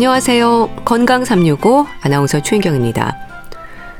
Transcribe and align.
안녕하세요. 0.00 0.76
건강 0.86 1.26
365 1.26 1.84
아나운서 2.00 2.40
최인경입니다. 2.40 3.18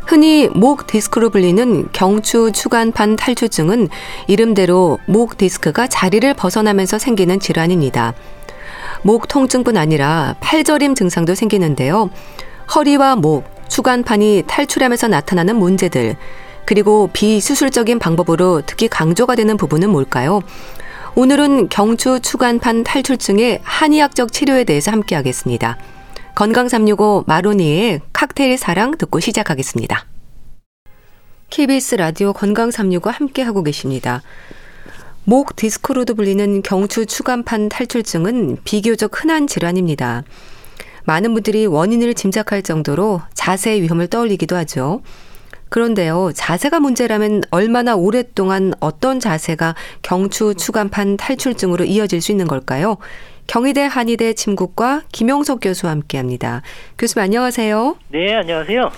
흔히 0.07 0.49
목 0.49 0.87
디스크로 0.87 1.29
불리는 1.29 1.91
경추 1.93 2.53
추간판 2.53 3.17
탈출증은 3.17 3.91
이름대로 4.27 4.99
목 5.05 5.37
디스크가 5.37 5.89
자리를 5.89 6.33
벗어나면서 6.33 6.99
생기는 6.99 7.39
질환입니다. 7.39 8.15
목 9.03 9.29
통증뿐 9.29 9.77
아니라 9.77 10.37
팔저림 10.41 10.95
증상도 10.95 11.35
생기는데요. 11.35 12.09
허리와 12.75 13.17
목, 13.17 13.45
추간판이 13.69 14.45
탈출하면서 14.47 15.09
나타나는 15.09 15.57
문제들, 15.57 16.17
그리고 16.65 17.11
비수술적인 17.13 17.99
방법으로 17.99 18.63
특히 18.65 18.89
강조가 18.89 19.35
되는 19.35 19.59
부분은 19.59 19.91
뭘까요? 19.91 20.41
오늘은 21.17 21.69
경추 21.71 22.21
추간판 22.21 22.85
탈출증의 22.85 23.61
한의학적 23.65 24.33
치료에 24.33 24.63
대해서 24.63 24.93
함께 24.93 25.17
하겠습니다. 25.17 25.77
건강 26.37 26.69
365 26.69 27.25
마로니의 27.27 28.01
칵테일 28.13 28.57
사랑 28.57 28.97
듣고 28.97 29.19
시작하겠습니다. 29.19 30.07
KBS 31.51 31.97
라디오 31.97 32.33
건강 32.33 32.71
365 32.71 33.11
함께 33.11 33.43
하고 33.43 33.65
계십니다. 33.65 34.23
목 35.25 35.57
디스크로도 35.57 36.15
불리는 36.15 36.63
경추 36.63 37.07
추간판 37.07 37.69
탈출증은 37.69 38.59
비교적 38.63 39.21
흔한 39.21 39.49
질환입니다. 39.49 40.23
많은 41.05 41.35
분들이 41.35 41.67
원인을 41.67 42.15
짐작할 42.15 42.63
정도로 42.63 43.21
자세 43.35 43.80
위험을 43.83 44.07
떠올리기도 44.07 44.55
하죠. 44.57 45.02
그런데요, 45.71 46.32
자세가 46.35 46.80
문제라면 46.80 47.43
얼마나 47.51 47.95
오랫동안 47.95 48.74
어떤 48.80 49.21
자세가 49.21 49.77
경추 50.02 50.54
추간판 50.54 51.16
탈출증으로 51.16 51.85
이어질 51.85 52.21
수 52.21 52.32
있는 52.32 52.46
걸까요? 52.46 52.99
경희대 53.46 53.82
한의대 53.87 54.35
침구과 54.35 55.02
김용석 55.12 55.60
교수와 55.62 55.93
함께 55.93 56.18
합니다. 56.18 56.62
교수님 56.99 57.24
안녕하세요. 57.24 57.96
네, 58.09 58.35
안녕하세요. 58.35 58.90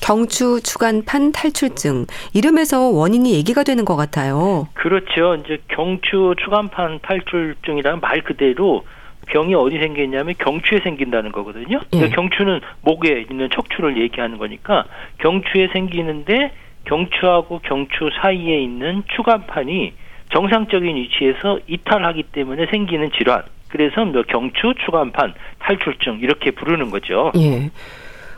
경추 0.00 0.60
추간판 0.62 1.32
탈출증 1.32 2.06
이름에서 2.32 2.88
원인이 2.90 3.32
얘기가 3.32 3.62
되는 3.62 3.84
것 3.84 3.96
같아요. 3.96 4.68
그렇죠. 4.74 5.36
이제 5.36 5.58
경추 5.68 6.34
추간판 6.42 7.00
탈출증이라는 7.02 8.00
말 8.00 8.22
그대로 8.22 8.84
병이 9.26 9.54
어디 9.54 9.78
생기냐면 9.78 10.34
경추에 10.38 10.80
생긴다는 10.80 11.32
거거든요. 11.32 11.78
예. 11.78 11.86
그러니까 11.90 12.16
경추는 12.16 12.60
목에 12.82 13.24
있는 13.28 13.48
척추를 13.50 14.00
얘기하는 14.00 14.38
거니까 14.38 14.84
경추에 15.18 15.68
생기는데 15.72 16.52
경추하고 16.84 17.60
경추 17.60 18.10
사이에 18.20 18.60
있는 18.60 19.02
추간판이 19.14 19.92
정상적인 20.32 20.96
위치에서 20.96 21.60
이탈하기 21.66 22.24
때문에 22.24 22.66
생기는 22.66 23.10
질환. 23.12 23.42
그래서 23.68 24.04
뭐 24.04 24.22
경추 24.28 24.74
추간판 24.84 25.34
탈출증 25.58 26.20
이렇게 26.22 26.52
부르는 26.52 26.90
거죠. 26.90 27.32
예. 27.36 27.70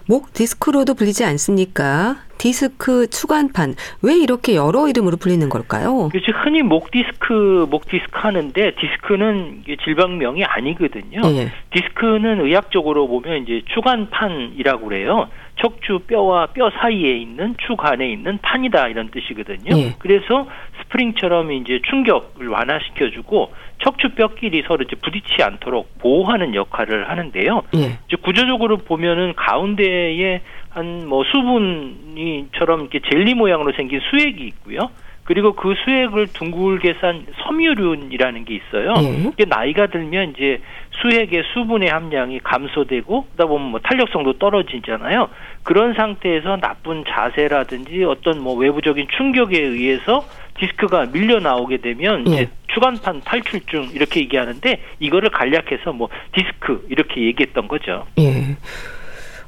목 0.09 0.33
디스크로도 0.33 0.95
불리지 0.95 1.23
않습니까? 1.27 2.17
디스크 2.39 3.09
추간판 3.11 3.75
왜 4.01 4.17
이렇게 4.17 4.55
여러 4.55 4.89
이름으로 4.89 5.19
불리는 5.19 5.47
걸까요? 5.51 6.09
그렇죠. 6.09 6.33
흔히 6.33 6.63
목 6.63 6.91
디스크 6.91 7.67
목 7.69 7.87
디스크 7.89 8.19
하는데 8.19 8.75
디스크는 8.77 9.65
질병명이 9.85 10.45
아니거든요. 10.45 11.21
예. 11.25 11.53
디스크는 11.73 12.41
의학적으로 12.41 13.07
보면 13.07 13.43
이제 13.43 13.63
추간판이라고 13.75 14.87
그래요. 14.87 15.29
척추 15.61 15.99
뼈와 16.07 16.47
뼈 16.47 16.71
사이에 16.71 17.19
있는 17.19 17.57
축 17.67 17.85
안에 17.85 18.09
있는 18.11 18.39
판이다 18.41 18.89
이런 18.89 19.11
뜻이거든요. 19.11 19.77
예. 19.77 19.97
그래서 19.99 20.47
스프링처럼 20.89 21.53
이제 21.53 21.81
충격을 21.89 22.49
완화시켜주고 22.49 23.53
척추 23.83 24.09
뼈끼리 24.11 24.63
서로 24.67 24.85
이제 24.85 24.97
부딪히지 24.97 25.43
않도록 25.43 25.99
보호하는 25.99 26.55
역할을 26.55 27.09
하는데요. 27.09 27.63
예. 27.77 27.99
이제 28.07 28.17
구조적으로 28.21 28.79
보면은 28.79 29.35
가운데에 29.35 30.41
한 30.71 31.07
뭐 31.09 31.25
수분이처럼 31.25 32.81
이렇게 32.81 33.01
젤리 33.01 33.35
모양으로 33.35 33.73
생긴 33.73 34.01
수액이 34.11 34.45
있고요. 34.47 34.91
그리고 35.25 35.53
그 35.53 35.75
수액을 35.85 36.29
둥글게 36.29 36.95
싼 37.01 37.27
섬유륜이라는 37.45 38.45
게 38.47 38.55
있어요. 38.57 38.95
예. 39.03 39.29
이게 39.29 39.45
나이가 39.45 39.87
들면 39.87 40.31
이제 40.37 40.61
수핵의 41.01 41.45
수분의 41.53 41.89
함량이 41.89 42.41
감소되고 42.41 43.27
그러다 43.35 43.49
보면 43.49 43.71
뭐 43.71 43.81
탄력성도 43.81 44.39
떨어지잖아요. 44.39 45.29
그런 45.63 45.95
상태에서 45.95 46.57
나쁜 46.57 47.05
자세라든지 47.09 48.05
어떤 48.05 48.41
뭐 48.41 48.55
외부적인 48.55 49.09
충격에 49.17 49.61
의해서 49.61 50.25
디스크가 50.59 51.07
밀려 51.13 51.39
나오게 51.39 51.79
되면 51.79 52.27
예. 52.29 52.33
이제 52.33 52.49
추간판 52.75 53.23
탈출증 53.25 53.91
이렇게 53.95 54.21
얘기하는데 54.21 54.81
이거를 54.99 55.31
간략해서 55.31 55.93
뭐 55.93 56.09
디스크 56.33 56.87
이렇게 56.89 57.23
얘기했던 57.23 57.69
거죠. 57.69 58.07
예. 58.19 58.57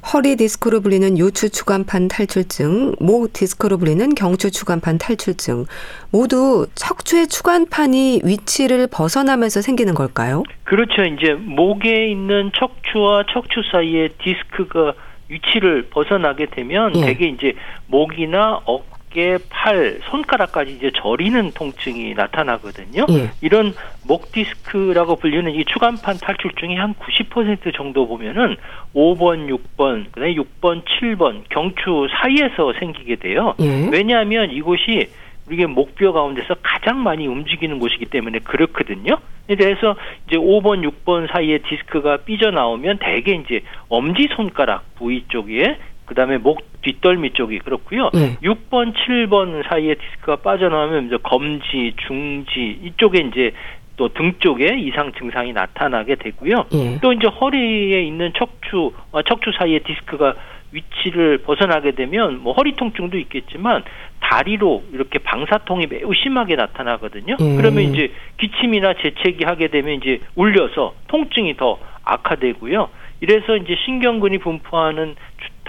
허리 0.02 0.36
디스크로 0.36 0.80
불리는 0.80 1.18
요추 1.18 1.50
추간판 1.50 2.08
탈출증, 2.08 2.94
목 3.00 3.32
디스크로 3.32 3.76
불리는 3.78 4.14
경추 4.14 4.50
추간판 4.50 4.98
탈출증 4.98 5.66
모두 6.10 6.66
척추의 6.74 7.28
추간판이 7.28 8.22
위치를 8.24 8.86
벗어나면서 8.86 9.60
생기는 9.60 9.94
걸까요? 9.94 10.42
그렇죠. 10.64 11.04
이제 11.04 11.34
목에 11.34 12.10
있는 12.10 12.50
척추와 12.54 13.24
척추 13.30 13.62
사이에 13.70 14.08
디스크가 14.22 14.94
위치를 15.28 15.88
벗어나게 15.90 16.46
되면 16.46 16.96
예. 16.96 17.06
대개 17.06 17.26
이제 17.26 17.54
목이나 17.86 18.60
어 18.66 18.82
어깨, 19.10 19.38
팔, 19.48 20.00
손가락까지 20.04 20.72
이제 20.72 20.90
저리는 20.94 21.50
통증이 21.52 22.14
나타나거든요. 22.14 23.06
예. 23.10 23.30
이런 23.40 23.74
목 24.06 24.30
디스크라고 24.32 25.16
불리는 25.16 25.52
이 25.52 25.64
추간판 25.64 26.18
탈출증이 26.18 26.76
한 26.76 26.94
90% 26.94 27.74
정도 27.74 28.06
보면은 28.06 28.56
5번, 28.94 29.48
6번, 29.50 30.06
그다음에 30.12 30.34
6번, 30.36 30.82
7번 30.84 31.42
경추 31.50 32.06
사이에서 32.22 32.72
생기게 32.78 33.16
돼요. 33.16 33.54
예. 33.60 33.88
왜냐하면 33.90 34.50
이곳이 34.52 35.08
우리의 35.48 35.66
목뼈 35.66 36.12
가운데서 36.12 36.54
가장 36.62 37.02
많이 37.02 37.26
움직이는 37.26 37.80
곳이기 37.80 38.06
때문에 38.06 38.38
그렇거든요. 38.38 39.18
그래서 39.48 39.96
이제 40.28 40.36
5번, 40.36 40.88
6번 40.88 41.30
사이에 41.32 41.58
디스크가 41.58 42.18
삐져 42.18 42.52
나오면 42.52 42.98
대개 43.00 43.32
이제 43.32 43.62
엄지 43.88 44.28
손가락 44.36 44.94
부위 44.94 45.24
쪽에 45.28 45.76
그다음에 46.10 46.38
목 46.38 46.60
뒷덜미 46.82 47.34
쪽이 47.34 47.60
그렇고요. 47.60 48.10
네. 48.12 48.36
6번, 48.42 48.94
7번 48.94 49.66
사이에 49.68 49.94
디스크가 49.94 50.36
빠져나오면 50.36 51.06
이제 51.06 51.18
검지, 51.22 51.94
중지 52.04 52.80
이쪽에 52.82 53.20
이제 53.30 53.52
또등 53.96 54.34
쪽에 54.40 54.76
이상 54.80 55.12
증상이 55.12 55.52
나타나게 55.52 56.16
되고요. 56.16 56.66
네. 56.72 56.98
또 57.00 57.12
이제 57.12 57.28
허리에 57.28 58.02
있는 58.02 58.32
척추, 58.36 58.92
와 59.12 59.22
척추 59.22 59.52
사이에 59.56 59.78
디스크가 59.80 60.34
위치를 60.72 61.38
벗어나게 61.38 61.92
되면 61.92 62.40
뭐 62.42 62.54
허리 62.54 62.74
통증도 62.74 63.16
있겠지만 63.18 63.84
다리로 64.18 64.82
이렇게 64.92 65.20
방사통이 65.20 65.86
매우 65.86 66.12
심하게 66.14 66.56
나타나거든요. 66.56 67.36
음. 67.40 67.56
그러면 67.56 67.84
이제 67.84 68.12
기침이나 68.38 68.94
재채기 68.94 69.44
하게 69.44 69.68
되면 69.68 69.94
이제 69.94 70.18
울려서 70.34 70.94
통증이 71.06 71.56
더 71.56 71.78
악화되고요. 72.02 72.88
이래서 73.20 73.56
이제 73.56 73.76
신경근이 73.84 74.38
분포하는 74.38 75.14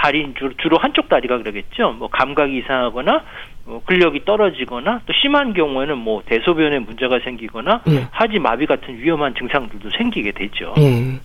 다리 0.01 0.33
주로 0.59 0.77
한쪽 0.79 1.09
다리가 1.09 1.37
그러겠죠. 1.37 1.91
뭐 1.91 2.07
감각이 2.07 2.57
이상하거나 2.57 3.23
뭐 3.65 3.83
근력이 3.85 4.25
떨어지거나 4.25 5.01
또 5.05 5.13
심한 5.13 5.53
경우에는 5.53 5.95
뭐 5.95 6.23
대소변에 6.25 6.79
문제가 6.79 7.19
생기거나 7.23 7.81
예. 7.89 8.07
하지 8.09 8.39
마비 8.39 8.65
같은 8.65 8.97
위험한 8.97 9.35
증상들도 9.35 9.91
생기게 9.95 10.31
되죠. 10.31 10.73
예. 10.79 11.19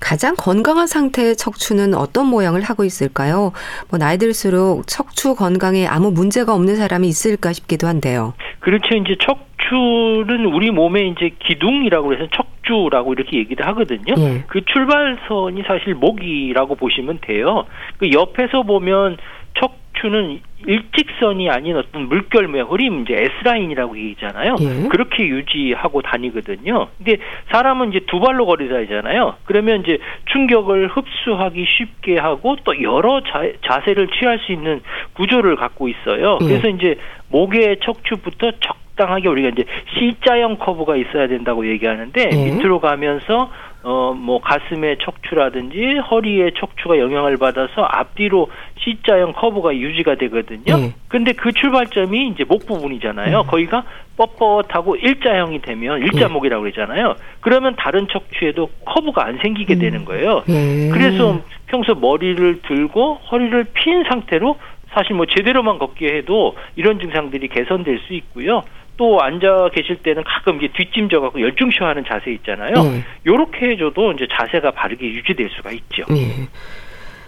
가장 0.00 0.34
건강한 0.36 0.86
상태의 0.86 1.36
척추는 1.36 1.94
어떤 1.94 2.26
모양을 2.26 2.62
하고 2.62 2.84
있을까요? 2.84 3.52
뭐 3.90 3.98
나이 3.98 4.18
들수록 4.18 4.86
척추 4.86 5.34
건강에 5.34 5.86
아무 5.86 6.10
문제가 6.10 6.54
없는 6.54 6.76
사람이 6.76 7.08
있을까 7.08 7.52
싶기도 7.52 7.86
한데요. 7.86 8.34
그렇죠. 8.60 8.94
이제 8.96 9.16
척추는 9.20 10.46
우리 10.46 10.70
몸의 10.70 11.10
이제 11.10 11.30
기둥이라고 11.38 12.14
해서 12.14 12.26
척추라고 12.34 13.14
이렇게 13.14 13.38
얘기를 13.38 13.66
하거든요. 13.66 14.14
예. 14.18 14.44
그 14.48 14.64
출발선이 14.64 15.62
사실 15.66 15.94
목이라고 15.94 16.74
보시면 16.74 17.20
돼요. 17.22 17.64
그 17.98 18.10
옆에서 18.12 18.62
보면 18.62 19.16
척 19.58 19.85
추는 20.00 20.40
일직선이 20.66 21.48
아닌 21.50 21.76
어떤 21.76 22.08
물결 22.08 22.48
모양, 22.48 22.70
흐림 22.70 23.02
이제 23.02 23.14
S 23.14 23.44
라인이라고 23.44 23.98
얘기잖아요. 23.98 24.56
예. 24.60 24.88
그렇게 24.88 25.26
유지하고 25.26 26.02
다니거든요. 26.02 26.88
근데 26.98 27.18
사람은 27.50 27.90
이제 27.90 28.00
두 28.06 28.20
발로 28.20 28.46
걸어다니잖아요. 28.46 29.34
그러면 29.44 29.82
이제 29.82 29.98
충격을 30.32 30.88
흡수하기 30.88 31.66
쉽게 31.68 32.18
하고 32.18 32.56
또 32.64 32.82
여러 32.82 33.20
자, 33.22 33.42
자세를 33.66 34.08
취할 34.18 34.38
수 34.40 34.52
있는 34.52 34.80
구조를 35.14 35.56
갖고 35.56 35.88
있어요. 35.88 36.38
예. 36.42 36.46
그래서 36.46 36.68
이제 36.68 36.96
목의 37.30 37.78
척추부터 37.82 38.52
적당하게 38.60 39.28
우리가 39.28 39.48
이제 39.50 39.64
C자형 39.98 40.56
커브가 40.58 40.96
있어야 40.96 41.28
된다고 41.28 41.68
얘기하는데 41.68 42.30
예. 42.32 42.36
밑으로 42.36 42.80
가면서 42.80 43.50
어, 43.88 44.12
뭐, 44.12 44.40
가슴의 44.40 44.98
척추라든지 45.00 45.98
허리의 46.10 46.54
척추가 46.58 46.98
영향을 46.98 47.36
받아서 47.36 47.82
앞뒤로 47.82 48.48
C자형 48.80 49.32
커브가 49.34 49.76
유지가 49.76 50.16
되거든요. 50.16 50.76
네. 50.76 50.94
근데 51.06 51.32
그 51.32 51.52
출발점이 51.52 52.30
이제 52.30 52.42
목 52.42 52.66
부분이잖아요. 52.66 53.42
음. 53.42 53.46
거기가 53.46 53.84
뻣뻣하고 54.18 55.00
일자형이 55.00 55.62
되면 55.62 56.00
일자목이라고 56.00 56.64
그러잖아요. 56.64 57.14
그러면 57.40 57.76
다른 57.76 58.08
척추에도 58.10 58.70
커브가 58.84 59.24
안 59.24 59.38
생기게 59.40 59.74
음. 59.74 59.78
되는 59.78 60.04
거예요. 60.04 60.42
네. 60.48 60.88
그래서 60.92 61.40
평소 61.68 61.94
머리를 61.94 62.62
들고 62.62 63.20
허리를 63.30 63.66
핀 63.72 64.02
상태로 64.02 64.58
사실 64.94 65.14
뭐 65.14 65.26
제대로만 65.26 65.78
걷게 65.78 66.12
해도 66.12 66.56
이런 66.74 66.98
증상들이 66.98 67.46
개선될 67.48 68.00
수 68.08 68.14
있고요. 68.14 68.62
또 68.96 69.20
앉아 69.20 69.70
계실 69.74 69.96
때는 69.96 70.24
가끔 70.24 70.56
이게 70.56 70.68
뒷짐져 70.72 71.20
갖고 71.20 71.40
열중쇼하는 71.40 72.04
자세 72.06 72.32
있잖아요. 72.32 72.74
네. 72.74 73.04
요렇게 73.26 73.70
해줘도 73.70 74.12
이제 74.12 74.26
자세가 74.30 74.70
바르게 74.72 75.06
유지될 75.06 75.50
수가 75.50 75.72
있죠. 75.72 76.04
네. 76.08 76.48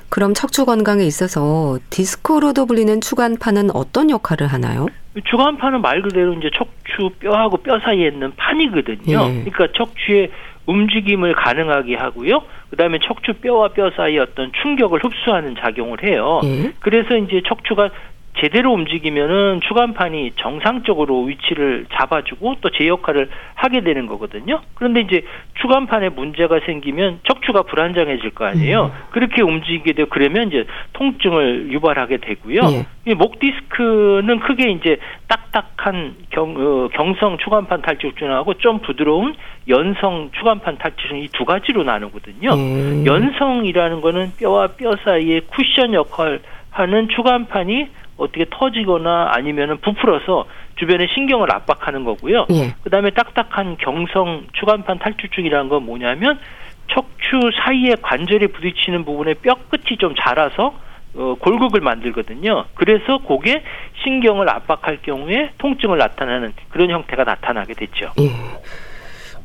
그럼 0.09 0.33
척추 0.33 0.65
건강에 0.65 1.05
있어서 1.05 1.79
디스크로도 1.91 2.67
불리는 2.67 3.01
추간판은 3.01 3.71
어떤 3.75 4.09
역할을 4.09 4.47
하나요? 4.47 4.87
추간판은 5.29 5.83
말 5.83 6.01
그대로 6.01 6.33
이제 6.35 6.51
척추 6.55 7.11
뼈하고 7.19 7.59
뼈 7.59 7.79
사이에 7.81 8.09
있는 8.09 8.35
판이거든요. 8.37 9.29
네. 9.29 9.45
그러니까 9.45 9.69
척추의 9.77 10.31
움직임을 10.67 11.35
가능하게 11.35 11.97
하고요. 11.97 12.43
그다음에 12.71 12.99
척추 13.03 13.33
뼈와 13.35 13.69
뼈 13.69 13.91
사이 13.97 14.19
어떤 14.19 14.53
충격을 14.63 15.03
흡수하는 15.03 15.57
작용을 15.59 16.03
해요. 16.05 16.41
네. 16.43 16.73
그래서 16.81 17.17
이제 17.17 17.43
척추가 17.47 17.91
제대로 18.41 18.73
움직이면은 18.73 19.61
추간판이 19.67 20.33
정상적으로 20.37 21.23
위치를 21.25 21.87
잡아주고 21.93 22.57
또 22.61 22.69
제 22.71 22.87
역할을 22.87 23.29
하게 23.55 23.81
되는 23.81 24.07
거거든요. 24.07 24.61
그런데 24.75 25.01
이제 25.01 25.23
추간판에 25.61 26.11
문제가 26.11 26.61
생기면 26.65 27.21
척추가 27.27 27.63
불안정해질 27.63 28.31
거 28.31 28.45
아니에요. 28.45 28.85
음. 28.85 28.91
그렇게 29.11 29.43
움직이게 29.43 29.95
되고 29.95 30.09
그러면 30.11 30.49
이제 30.49 30.65
통증을 30.93 31.73
유발하게 31.73 32.19
되고요. 32.19 32.61
예. 33.07 33.15
목 33.15 33.41
디스크는 33.41 34.39
크게 34.41 34.71
이제 34.71 34.99
딱딱한 35.27 36.15
경, 36.31 36.55
어, 36.57 36.89
경성 36.93 37.39
추간판 37.39 37.83
탈출증하고 37.83 38.55
좀 38.55 38.79
부드러운 38.81 39.35
연성 39.69 40.31
추간판 40.39 40.79
탈출증 40.79 41.19
이 41.19 41.29
두 41.33 41.45
가지로 41.45 41.83
나누거든요. 41.85 42.53
음. 42.55 43.05
연성이라는 43.07 44.01
거는 44.01 44.33
뼈와 44.39 44.69
뼈 44.79 44.95
사이에 45.05 45.41
쿠션 45.41 45.95
역할 45.95 46.41
하는 46.71 47.09
추간판이 47.09 47.89
어떻게 48.19 48.45
터지거나 48.51 49.31
아니면은 49.33 49.79
부풀어서 49.79 50.47
주변에 50.77 51.07
신경을 51.15 51.53
압박하는 51.55 52.05
거고요. 52.05 52.47
예. 52.51 52.75
그다음에 52.83 53.11
딱딱한 53.11 53.79
경성 53.79 54.47
추간판 54.53 54.99
탈출증이라는 54.99 55.69
건 55.69 55.85
뭐냐면 55.85 56.39
척추 56.89 57.51
사이에 57.65 57.95
관절이 58.03 58.49
부딪히는 58.49 59.05
부분에 59.05 59.35
뼈 59.35 59.55
끝이 59.71 59.97
좀 59.99 60.15
자라서 60.19 60.75
어, 61.15 61.35
골극을 61.41 61.81
만들거든요. 61.81 62.67
그래서 62.75 63.19
그게 63.19 63.63
신경을 64.03 64.49
압박할 64.49 64.99
경우에 65.03 65.53
통증을 65.59 65.99
나타내는 65.99 66.53
그런 66.69 66.91
형태가 66.91 67.25
나타나게 67.25 67.75
됐죠. 67.75 68.13
예. 68.21 68.31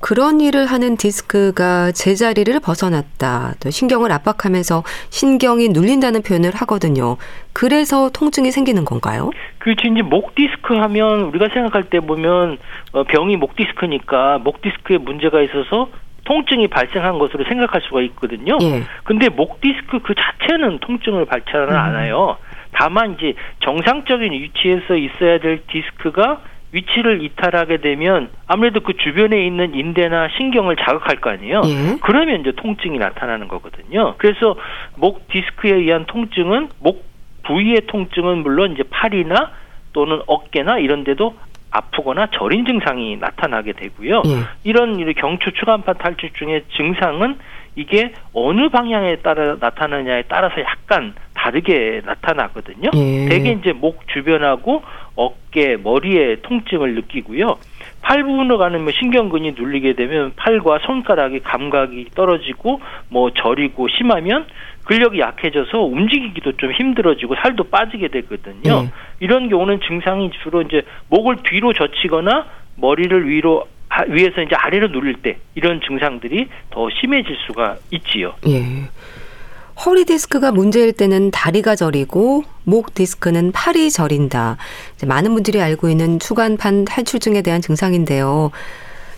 그런 0.03 0.41
일을 0.41 0.65
하는 0.65 0.97
디스크가 0.97 1.94
제자리를 1.94 2.53
벗어났다. 2.59 3.53
또 3.63 3.69
신경을 3.69 4.11
압박하면서 4.11 4.83
신경이 5.09 5.69
눌린다는 5.69 6.23
표현을 6.23 6.51
하거든요. 6.55 7.15
그래서 7.53 8.09
통증이 8.09 8.51
생기는 8.51 8.83
건가요? 8.83 9.31
그렇지 9.59 9.88
이제 9.89 10.01
목 10.01 10.35
디스크 10.35 10.75
하면 10.75 11.21
우리가 11.21 11.47
생각할 11.53 11.85
때 11.85 12.01
보면 12.01 12.57
어, 12.91 13.03
병이 13.05 13.38
목 13.38 13.55
디스크니까 13.55 14.39
목 14.39 14.61
디스크에 14.61 14.97
문제가 14.97 15.41
있어서 15.41 15.88
통증이 16.25 16.67
발생한 16.67 17.17
것으로 17.17 17.45
생각할 17.45 17.81
수가 17.88 18.01
있거든요. 18.01 18.57
예. 18.61 18.83
근데 19.05 19.29
목 19.29 19.61
디스크 19.61 20.00
그 20.00 20.15
자체는 20.15 20.79
통증을 20.79 21.25
발생하지는 21.27 21.73
음. 21.73 21.79
않아요. 21.79 22.35
다만 22.73 23.13
이제 23.13 23.35
정상적인 23.61 24.33
위치에서 24.33 24.97
있어야 24.97 25.39
될 25.39 25.63
디스크가 25.67 26.41
위치를 26.73 27.23
이탈하게 27.23 27.77
되면 27.77 28.29
아무래도 28.47 28.81
그 28.81 28.97
주변에 28.97 29.45
있는 29.45 29.75
인대나 29.75 30.29
신경을 30.37 30.75
자극할 30.75 31.17
거 31.17 31.29
아니에요. 31.29 31.61
예. 31.65 31.97
그러면 32.01 32.41
이제 32.41 32.51
통증이 32.51 32.97
나타나는 32.97 33.47
거거든요. 33.47 34.15
그래서 34.17 34.55
목 34.95 35.27
디스크에 35.29 35.71
의한 35.71 36.05
통증은 36.05 36.69
목 36.79 37.05
부위의 37.43 37.83
통증은 37.87 38.39
물론 38.39 38.73
이제 38.73 38.83
팔이나 38.89 39.51
또는 39.93 40.21
어깨나 40.25 40.79
이런 40.79 41.03
데도 41.03 41.35
아프거나 41.69 42.27
저린 42.33 42.65
증상이 42.65 43.17
나타나게 43.17 43.73
되고요. 43.73 44.23
예. 44.25 44.31
이런 44.63 45.13
경추 45.13 45.51
추간판 45.51 45.97
탈출증의 45.97 46.65
증상은 46.75 47.37
이게 47.75 48.13
어느 48.33 48.69
방향에 48.69 49.17
따라 49.17 49.57
나타나냐에 49.59 50.23
따라서 50.27 50.61
약간 50.61 51.13
다르게 51.33 52.01
나타나거든요. 52.05 52.91
예. 52.95 53.29
대개 53.29 53.51
이제 53.51 53.73
목 53.73 54.07
주변하고 54.07 54.83
어깨, 55.15 55.77
머리에 55.77 56.38
통증을 56.42 56.95
느끼고요. 56.95 57.57
팔 58.01 58.24
부분으로 58.24 58.57
가는 58.57 58.81
뭐 58.83 58.92
신경근이 58.92 59.54
눌리게 59.54 59.94
되면 59.94 60.33
팔과 60.36 60.80
손가락이 60.86 61.39
감각이 61.39 62.10
떨어지고 62.15 62.81
뭐 63.10 63.31
저리고 63.31 63.88
심하면 63.88 64.45
근력이 64.86 65.19
약해져서 65.19 65.80
움직이기도 65.80 66.57
좀 66.57 66.71
힘들어지고 66.74 67.36
살도 67.36 67.65
빠지게 67.65 68.10
되거든요. 68.10 68.81
네. 68.81 68.92
이런 69.19 69.50
경우는 69.50 69.80
증상이 69.88 70.31
주로 70.44 70.62
이제 70.62 70.81
목을 71.10 71.38
뒤로 71.44 71.71
젖히거나 71.74 72.48
머리를 72.75 73.30
위로 73.30 73.65
위에서 74.07 74.42
이제 74.42 74.56
아래로 74.56 74.88
눌릴 74.88 75.21
때 75.21 75.38
이런 75.56 75.80
증상들이 75.81 76.48
더 76.71 76.89
심해질 77.00 77.38
수가 77.48 77.77
있지요. 77.92 78.33
예. 78.48 78.89
허리 79.85 80.05
디스크가 80.05 80.51
문제일 80.51 80.93
때는 80.93 81.31
다리가 81.31 81.75
저리고 81.75 82.43
목 82.63 82.93
디스크는 82.93 83.51
팔이 83.51 83.89
저린다. 83.91 84.57
많은 85.05 85.33
분들이 85.33 85.61
알고 85.61 85.89
있는 85.89 86.19
추간판 86.19 86.85
탈출증에 86.85 87.41
대한 87.41 87.61
증상인데요. 87.61 88.51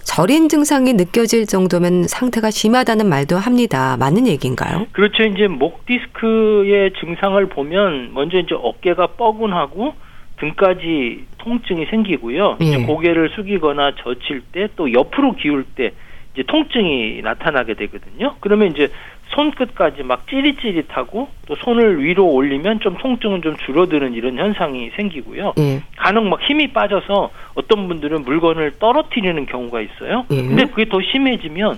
저린 0.04 0.50
증상이 0.50 0.94
느껴질 0.94 1.46
정도면 1.48 2.08
상태가 2.08 2.52
심하다는 2.52 3.10
말도 3.10 3.38
합니다. 3.38 3.98
맞는 4.00 4.28
얘기인가요? 4.28 4.86
그렇죠. 4.92 5.24
이제 5.24 5.48
목 5.48 5.86
디스크의 5.88 6.94
증상을 7.00 7.44
보면 7.50 8.14
먼저 8.14 8.38
이제 8.38 8.56
어깨가 8.56 9.08
뻐근하고 9.18 9.94
등까지 10.40 11.26
통증이 11.40 11.88
생기고요. 11.88 12.58
예. 12.62 12.66
이제 12.66 12.78
고개를 12.86 13.32
숙이거나 13.36 13.94
젖힐 13.96 14.42
때 14.52 14.68
또 14.76 14.92
옆으로 14.94 15.36
기울 15.36 15.64
때 15.64 15.92
이제 16.34 16.44
통증이 16.48 17.22
나타나게 17.24 17.74
되거든요. 17.76 18.36
그러면 18.42 18.72
이제 18.72 18.90
손끝까지 19.30 20.04
막 20.04 20.28
찌릿찌릿하고 20.28 21.30
또 21.48 21.56
손을 21.56 22.04
위로 22.04 22.28
올리면 22.28 22.80
좀 22.80 22.98
통증은 22.98 23.42
좀 23.42 23.56
줄어드는 23.58 24.14
이런 24.14 24.38
현상이 24.38 24.92
생기고요. 24.96 25.54
예. 25.58 25.82
간혹 25.98 26.28
막 26.28 26.42
힘이 26.42 26.68
빠져서 26.72 27.32
어떤 27.56 27.88
분들은 27.88 28.24
물건을 28.24 28.74
떨어뜨리는 28.80 29.46
경우가 29.46 29.82
있어요. 29.82 30.26
예. 30.32 30.36
근데 30.36 30.66
그게 30.66 30.86
더 30.86 31.00
심해지면 31.02 31.78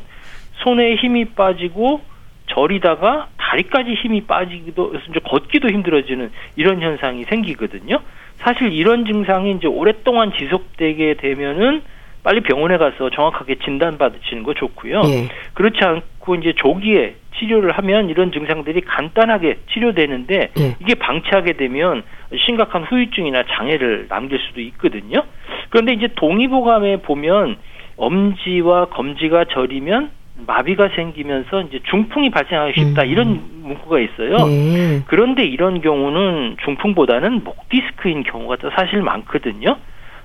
손에 0.64 0.96
힘이 0.96 1.26
빠지고 1.26 2.02
저리다가 2.48 3.28
다리까지 3.38 3.94
힘이 3.94 4.22
빠지기도 4.22 4.94
이제 5.10 5.20
걷기도 5.24 5.70
힘들어지는 5.70 6.32
이런 6.56 6.82
현상이 6.82 7.24
생기거든요. 7.26 8.00
사실 8.38 8.72
이런 8.74 9.06
증상이 9.06 9.52
이제 9.52 9.68
오랫동안 9.68 10.32
지속되게 10.38 11.16
되면은 11.16 11.82
빨리 12.24 12.42
병원에 12.42 12.78
가서 12.78 13.10
정확하게 13.10 13.56
진단받으시는 13.64 14.44
거 14.44 14.54
좋고요. 14.54 15.02
예. 15.06 15.30
그렇지 15.54 15.80
않 15.82 16.02
고 16.28 16.36
이제 16.36 16.52
조기에 16.54 17.16
치료를 17.40 17.72
하면 17.72 18.10
이런 18.10 18.34
증상들이 18.34 18.82
간단하게 18.82 19.60
치료되는데 19.72 20.50
예. 20.60 20.76
이게 20.82 20.96
방치하게 20.96 21.54
되면 21.54 22.04
심각한 22.46 22.84
후유증이나 22.84 23.44
장애를 23.50 24.08
남길 24.10 24.38
수도 24.40 24.60
있거든요. 24.60 25.24
그런데 25.70 25.94
이제 25.94 26.10
동의보감에 26.16 26.98
보면 26.98 27.56
엄지와 27.96 28.88
검지가 28.88 29.46
저리면 29.46 30.12
마비가 30.46 30.90
생기면서 30.90 31.62
이제 31.62 31.80
중풍이 31.90 32.30
발생하기 32.30 32.74
쉽다 32.80 33.04
음. 33.04 33.08
이런 33.08 33.42
문구가 33.64 34.00
있어요. 34.00 34.46
네. 34.46 35.02
그런데 35.08 35.46
이런 35.46 35.82
경우는 35.82 36.58
중풍보다는 36.64 37.44
목 37.46 37.70
디스크인 37.70 38.24
경우가 38.24 38.58
더 38.58 38.70
사실 38.72 39.02
많거든요. 39.02 39.78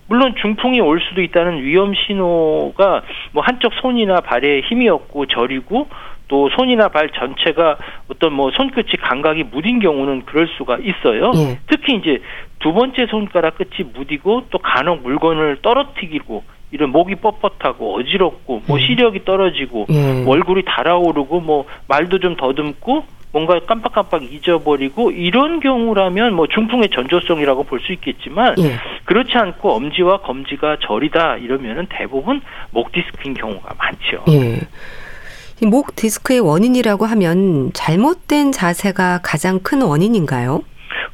물론 0.09 0.35
중풍이 0.41 0.81
올 0.81 1.01
수도 1.01 1.23
있다는 1.23 1.63
위험 1.63 1.95
신호가 1.95 3.03
뭐 3.33 3.43
한쪽 3.43 3.73
손이나 3.75 4.21
발에 4.21 4.61
힘이 4.61 4.89
없고 4.89 5.27
저리고 5.27 5.89
또 6.29 6.49
손이나 6.57 6.89
발 6.89 7.11
전체가 7.11 7.77
어떤 8.09 8.33
뭐 8.33 8.51
손끝이 8.51 8.93
감각이 9.01 9.45
무딘 9.45 9.81
경우는 9.81 10.25
그럴 10.25 10.49
수가 10.57 10.79
있어요. 10.79 11.31
네. 11.33 11.59
특히 11.67 11.95
이제 11.97 12.23
두 12.59 12.73
번째 12.73 13.07
손가락 13.07 13.59
끝이 13.59 13.89
무디고 13.93 14.47
또 14.51 14.59
간혹 14.59 15.03
물건을 15.03 15.59
떨어뜨리고 15.63 16.43
이런 16.71 16.91
목이 16.91 17.17
뻣뻣하고 17.17 17.95
어지럽고 17.95 18.63
뭐 18.67 18.77
음. 18.79 18.81
시력이 18.81 19.25
떨어지고 19.25 19.87
음. 19.91 20.25
얼굴이 20.27 20.63
달아오르고 20.65 21.41
뭐 21.41 21.67
말도 21.87 22.19
좀 22.19 22.35
더듬고 22.37 23.05
뭔가 23.33 23.59
깜빡깜빡 23.61 24.23
잊어버리고 24.25 25.11
이런 25.11 25.59
경우라면 25.61 26.35
뭐 26.35 26.47
중풍의 26.47 26.91
전조성이라고 26.91 27.65
볼 27.65 27.81
수 27.81 27.93
있겠지만 27.93 28.55
예. 28.59 28.77
그렇지 29.07 29.33
않고 29.35 29.73
엄지와 29.73 30.19
검지가 30.19 30.77
저리다 30.87 31.39
이러면은 31.39 31.87
대부분 31.91 32.41
목 32.71 32.93
디스크인 32.93 33.35
경우가 33.35 33.75
많죠. 33.79 34.25
예. 34.29 34.61
목 35.67 35.97
디스크의 35.97 36.41
원인이라고 36.41 37.07
하면 37.07 37.71
잘못된 37.73 38.53
자세가 38.53 39.21
가장 39.23 39.61
큰 39.61 39.83
원인인가요? 39.83 40.63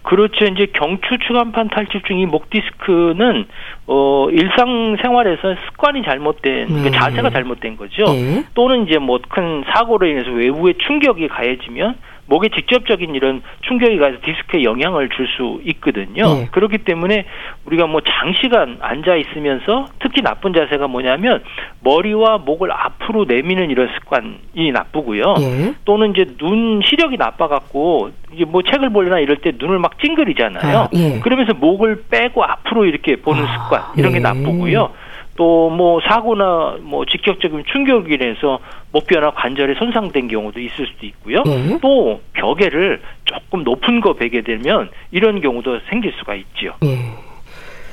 그렇죠. 0.08 0.46
이제 0.46 0.66
경추 0.72 1.18
추간판 1.26 1.68
탈출증이 1.68 2.24
목 2.24 2.48
디스크는 2.48 3.44
어 3.86 4.28
일상 4.30 4.96
생활에서 5.02 5.54
습관이 5.66 6.02
잘못된 6.02 6.68
음. 6.70 6.90
자세가 6.90 7.28
잘못된 7.28 7.76
거죠. 7.76 8.04
네. 8.04 8.42
또는 8.54 8.86
이제 8.86 8.98
뭐 8.98 9.18
큰 9.28 9.62
사고로 9.74 10.06
인해서 10.06 10.30
외부의 10.30 10.74
충격이 10.78 11.28
가해지면 11.28 11.96
목에 12.28 12.49
직접적인 12.50 13.14
이런 13.14 13.42
충격이 13.62 13.99
가서 13.99 14.18
디스크에 14.23 14.62
영향을 14.62 15.08
줄 15.11 15.28
수 15.37 15.61
있거든요. 15.64 16.25
네. 16.25 16.49
그렇기 16.50 16.78
때문에 16.78 17.26
우리가 17.66 17.87
뭐 17.87 18.00
장시간 18.00 18.78
앉아 18.80 19.16
있으면서 19.16 19.87
특히 20.00 20.23
나쁜 20.23 20.54
자세가 20.54 20.88
뭐냐면 20.88 21.42
머리와 21.80 22.38
목을 22.38 22.73
앞으로 22.73 23.25
내미는 23.26 23.70
이런 23.70 23.88
습관이 23.94 24.73
나쁘고요. 24.73 25.35
네. 25.38 25.75
또는 25.85 26.12
이제 26.12 26.25
눈 26.38 26.80
시력이 26.85 27.18
나빠 27.18 27.49
갖고 27.49 28.11
이제 28.32 28.44
뭐 28.44 28.62
책을 28.62 28.90
보려나 28.90 29.18
이럴 29.20 29.37
때 29.37 29.52
눈을 29.56 29.78
막 29.78 29.99
찡그리잖아요. 30.00 30.78
아, 30.78 30.88
예. 30.94 31.20
그러면서 31.20 31.52
목을 31.54 32.04
빼고 32.11 32.42
앞으로 32.42 32.87
이렇게 32.87 33.16
보는 33.16 33.44
아, 33.44 33.52
습관 33.52 33.82
이런 33.97 34.12
게 34.12 34.18
예. 34.18 34.23
나쁘고요. 34.23 34.90
또 35.38 35.71
뭐 35.71 36.00
사고나 36.00 36.78
뭐 36.83 37.04
직격적인 37.04 37.62
충격이 37.73 38.14
인해서 38.14 38.59
목뼈나 38.92 39.30
관절에 39.30 39.75
손상된 39.75 40.26
경우도 40.26 40.59
있을 40.61 40.87
수도 40.87 41.07
있고요. 41.07 41.42
네. 41.45 41.78
또 41.80 42.21
벽에를 42.33 43.00
조금 43.25 43.62
높은 43.62 44.00
거 44.00 44.14
베게 44.14 44.40
되면 44.42 44.90
이런 45.12 45.40
경우도 45.40 45.80
생길 45.88 46.12
수가 46.18 46.35
있죠. 46.35 46.75
네. 46.83 47.14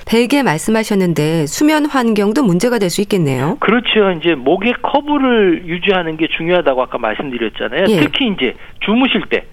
베개 0.08 0.42
말씀하셨는데 0.44 1.46
수면 1.48 1.86
환경도 1.86 2.44
문제가 2.44 2.80
될 2.80 2.90
수 2.90 3.02
있겠네요. 3.02 3.58
그렇죠. 3.60 4.12
이제 4.12 4.34
목의 4.36 4.74
커브를 4.82 5.64
유지하는 5.68 6.18
게 6.18 6.28
중요하다고 6.28 6.82
아까 6.84 6.98
말씀드렸잖아요. 6.98 7.86
예. 7.90 8.00
특히 8.02 8.28
이제 8.30 8.56
주무실 8.82 9.22
때 9.30 9.46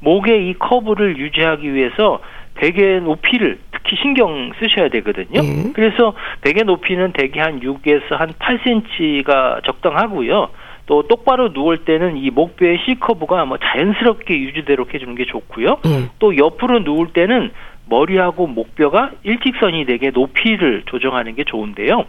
목의 0.00 0.48
이 0.48 0.54
커브를 0.54 1.16
유지하기 1.18 1.74
위해서 1.74 2.20
베개 2.54 3.00
높이를 3.00 3.58
특히 3.82 3.96
신경 4.00 4.52
쓰셔야 4.58 4.88
되거든요. 4.88 5.40
네. 5.40 5.72
그래서 5.74 6.14
베개 6.42 6.62
높이는 6.62 7.12
대개 7.12 7.40
한 7.40 7.60
6에서 7.60 8.16
한 8.16 8.32
8cm가 8.32 9.64
적당하고요. 9.64 10.48
또 10.86 11.02
똑바로 11.02 11.50
누울 11.50 11.84
때는 11.84 12.16
이 12.16 12.30
목뼈의 12.30 12.80
C커브가 12.84 13.44
뭐 13.44 13.58
자연스럽게 13.58 14.36
유지되도록 14.36 14.92
해주는 14.92 15.14
게 15.14 15.24
좋고요. 15.24 15.78
네. 15.84 16.08
또 16.18 16.36
옆으로 16.36 16.80
누울 16.80 17.12
때는 17.12 17.52
머리하고 17.90 18.46
목뼈가 18.46 19.10
일직선이 19.24 19.84
되게 19.84 20.10
높이를 20.10 20.84
조정하는 20.86 21.34
게 21.34 21.44
좋은데요. 21.44 22.04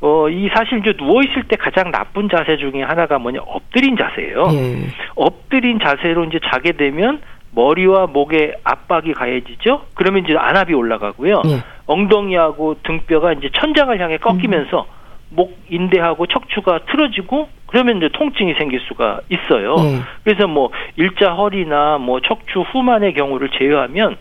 어, 0.00 0.28
이 0.28 0.48
사실 0.54 0.78
이제 0.78 0.92
누워 0.92 1.22
있을 1.22 1.42
때 1.44 1.56
가장 1.56 1.90
나쁜 1.90 2.28
자세 2.28 2.56
중에 2.56 2.82
하나가 2.82 3.18
뭐냐 3.18 3.40
엎드린 3.44 3.96
자세예요. 3.96 4.46
네. 4.46 4.88
엎드린 5.16 5.78
자세로 5.80 6.24
이제 6.24 6.38
자게 6.50 6.72
되면 6.72 7.20
머리와 7.56 8.06
목에 8.06 8.52
압박이 8.62 9.14
가해지죠. 9.14 9.86
그러면 9.94 10.24
이제 10.24 10.36
안압이 10.36 10.74
올라가고요. 10.74 11.42
예. 11.46 11.62
엉덩이하고 11.86 12.76
등뼈가 12.82 13.32
이제 13.32 13.48
천장을 13.52 13.98
향해 13.98 14.18
꺾이면서 14.18 14.82
음. 14.82 14.96
목 15.30 15.58
인대하고 15.70 16.26
척추가 16.26 16.80
틀어지고 16.90 17.48
그러면 17.66 17.96
이제 17.96 18.10
통증이 18.12 18.54
생길 18.54 18.80
수가 18.80 19.20
있어요. 19.30 19.74
예. 19.78 20.00
그래서 20.22 20.46
뭐 20.46 20.70
일자 20.96 21.32
허리나 21.32 21.98
뭐 21.98 22.20
척추 22.20 22.60
후만의 22.60 23.14
경우를 23.14 23.48
제외하면 23.58 24.16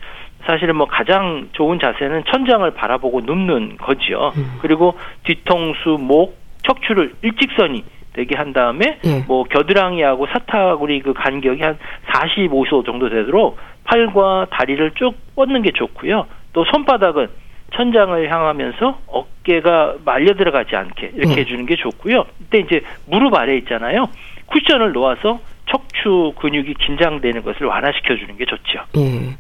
사실은 0.46 0.78
뭐 0.78 0.88
가장 0.88 1.50
좋은 1.52 1.80
자세는 1.80 2.24
천장을 2.32 2.70
바라보고 2.72 3.22
눕는 3.22 3.78
거지요. 3.78 4.32
음. 4.38 4.58
그리고 4.62 4.98
뒤통수, 5.24 5.98
목, 6.00 6.38
척추를 6.64 7.14
일직선이 7.22 7.84
되게 8.16 8.36
한 8.36 8.54
다음에 8.54 8.98
예. 9.06 9.24
뭐 9.28 9.44
겨드랑이하고 9.44 10.28
사타구리 10.28 11.02
그 11.02 11.14
간격이 11.14 11.62
한 11.62 11.78
45도 12.14 12.86
정도 12.86 13.10
되도록 13.10 13.58
팔과 13.84 14.48
다리를 14.52 14.92
쭉 14.96 15.14
뻗는 15.36 15.62
게 15.62 15.72
좋고요. 15.72 16.26
또 16.54 16.64
손바닥은 16.66 17.28
천장을 17.76 18.32
향하면서 18.32 19.00
어깨가 19.08 19.96
말려 20.06 20.34
들어가지 20.36 20.76
않게 20.76 21.12
이렇게 21.16 21.32
예. 21.32 21.42
해주는 21.42 21.66
게 21.66 21.76
좋고요. 21.76 22.26
이때 22.42 22.60
이제 22.60 22.82
무릎 23.06 23.36
아래 23.36 23.58
있잖아요. 23.58 24.08
쿠션을 24.48 24.94
놓아서 24.94 25.40
척추 25.70 26.34
근육이 26.40 26.76
긴장되는 26.76 27.44
것을 27.44 27.66
완화시켜 27.66 28.16
주는 28.16 28.38
게 28.38 28.46
좋죠. 28.46 28.80
예. 28.98 29.36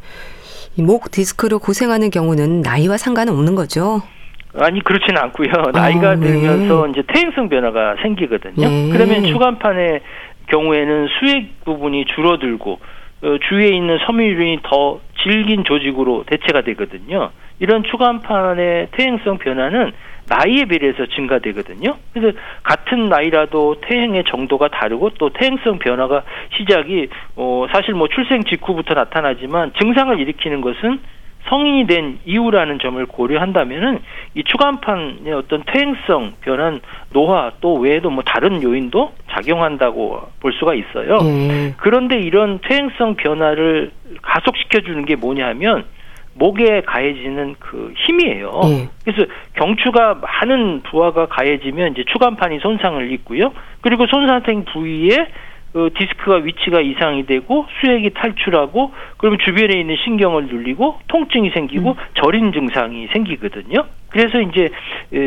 목 0.83 1.09
디스크로 1.11 1.59
고생하는 1.59 2.09
경우는 2.09 2.61
나이와 2.61 2.97
상관은 2.97 3.31
없는 3.31 3.55
거죠? 3.55 4.01
아니 4.57 4.81
그렇지는 4.81 5.21
않고요. 5.21 5.49
나이가 5.73 6.11
아, 6.11 6.15
네. 6.15 6.27
들면서 6.27 6.87
이제 6.87 7.03
퇴행성 7.07 7.49
변화가 7.49 7.97
생기거든요. 8.01 8.67
네. 8.67 8.89
그러면 8.91 9.25
추간판의 9.25 10.01
경우에는 10.47 11.07
수액 11.19 11.65
부분이 11.65 12.05
줄어들고 12.05 12.79
어, 13.23 13.37
주위에 13.49 13.69
있는 13.69 13.97
섬유율이 14.05 14.59
더 14.63 14.99
질긴 15.23 15.63
조직으로 15.63 16.23
대체가 16.27 16.61
되거든요. 16.61 17.31
이런 17.59 17.83
추간판의 17.83 18.89
퇴행성 18.91 19.37
변화는 19.39 19.91
나이에 20.27 20.65
비례해서 20.65 21.05
증가되거든요. 21.05 21.97
그래서 22.13 22.37
같은 22.63 23.09
나이라도 23.09 23.81
퇴행의 23.81 24.23
정도가 24.27 24.69
다르고 24.69 25.11
또 25.19 25.29
퇴행성 25.29 25.79
변화가 25.79 26.23
시작이 26.57 27.09
어 27.35 27.67
사실 27.71 27.93
뭐 27.93 28.07
출생 28.07 28.43
직후부터 28.43 28.95
나타나지만 28.95 29.73
증상을 29.79 30.19
일으키는 30.19 30.61
것은 30.61 30.99
성인이 31.47 31.87
된 31.87 32.19
이후라는 32.25 32.79
점을 32.79 33.03
고려한다면은 33.05 33.99
이 34.33 34.43
추간판의 34.43 35.33
어떤 35.33 35.63
퇴행성 35.65 36.33
변환 36.41 36.79
노화 37.11 37.51
또 37.61 37.75
외에도 37.75 38.09
뭐 38.09 38.23
다른 38.23 38.63
요인도 38.63 39.13
작용한다고 39.29 40.21
볼 40.39 40.53
수가 40.53 40.73
있어요. 40.73 41.17
음. 41.17 41.73
그런데 41.77 42.19
이런 42.19 42.59
퇴행성 42.67 43.15
변화를 43.15 43.91
가속시켜 44.21 44.81
주는 44.81 45.05
게 45.05 45.15
뭐냐면 45.15 45.85
목에 46.33 46.81
가해지는 46.81 47.55
그 47.59 47.93
힘이에요. 47.95 48.49
음. 48.63 48.89
그래서 49.05 49.31
경추가 49.53 50.15
많은 50.15 50.81
부하가 50.83 51.27
가해지면 51.27 51.93
이제 51.93 52.03
추간판이 52.11 52.59
손상을 52.59 53.11
입고요. 53.11 53.53
그리고 53.81 54.05
손상된 54.07 54.65
부위에 54.65 55.27
그 55.75 55.89
디스크가 55.93 56.35
위치가 56.37 56.79
이상이 56.79 57.25
되고 57.25 57.65
수액이 57.81 58.11
탈출하고 58.11 58.93
그러면 59.17 59.39
주변에 59.43 59.77
있는 59.77 59.97
신경을 60.05 60.47
눌리고 60.47 61.01
통증이 61.09 61.49
생기고 61.49 61.89
음. 61.89 61.95
저린 62.13 62.53
증상이 62.53 63.07
생기거든요. 63.11 63.83
그래서 64.07 64.39
이제 64.39 64.69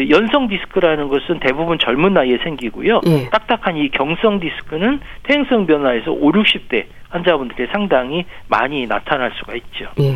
연성 0.08 0.48
디스크라는 0.48 1.08
것은 1.08 1.40
대부분 1.40 1.78
젊은 1.78 2.14
나이에 2.14 2.38
생기고요. 2.38 3.02
예. 3.08 3.28
딱딱한 3.28 3.76
이 3.76 3.90
경성 3.90 4.40
디스크는 4.40 5.00
퇴행성 5.24 5.66
변화에서 5.66 6.12
5, 6.12 6.32
60대 6.32 6.86
환자분들에 7.10 7.66
상당히 7.70 8.24
많이 8.48 8.86
나타날 8.86 9.32
수가 9.34 9.54
있죠. 9.54 9.90
예. 10.00 10.14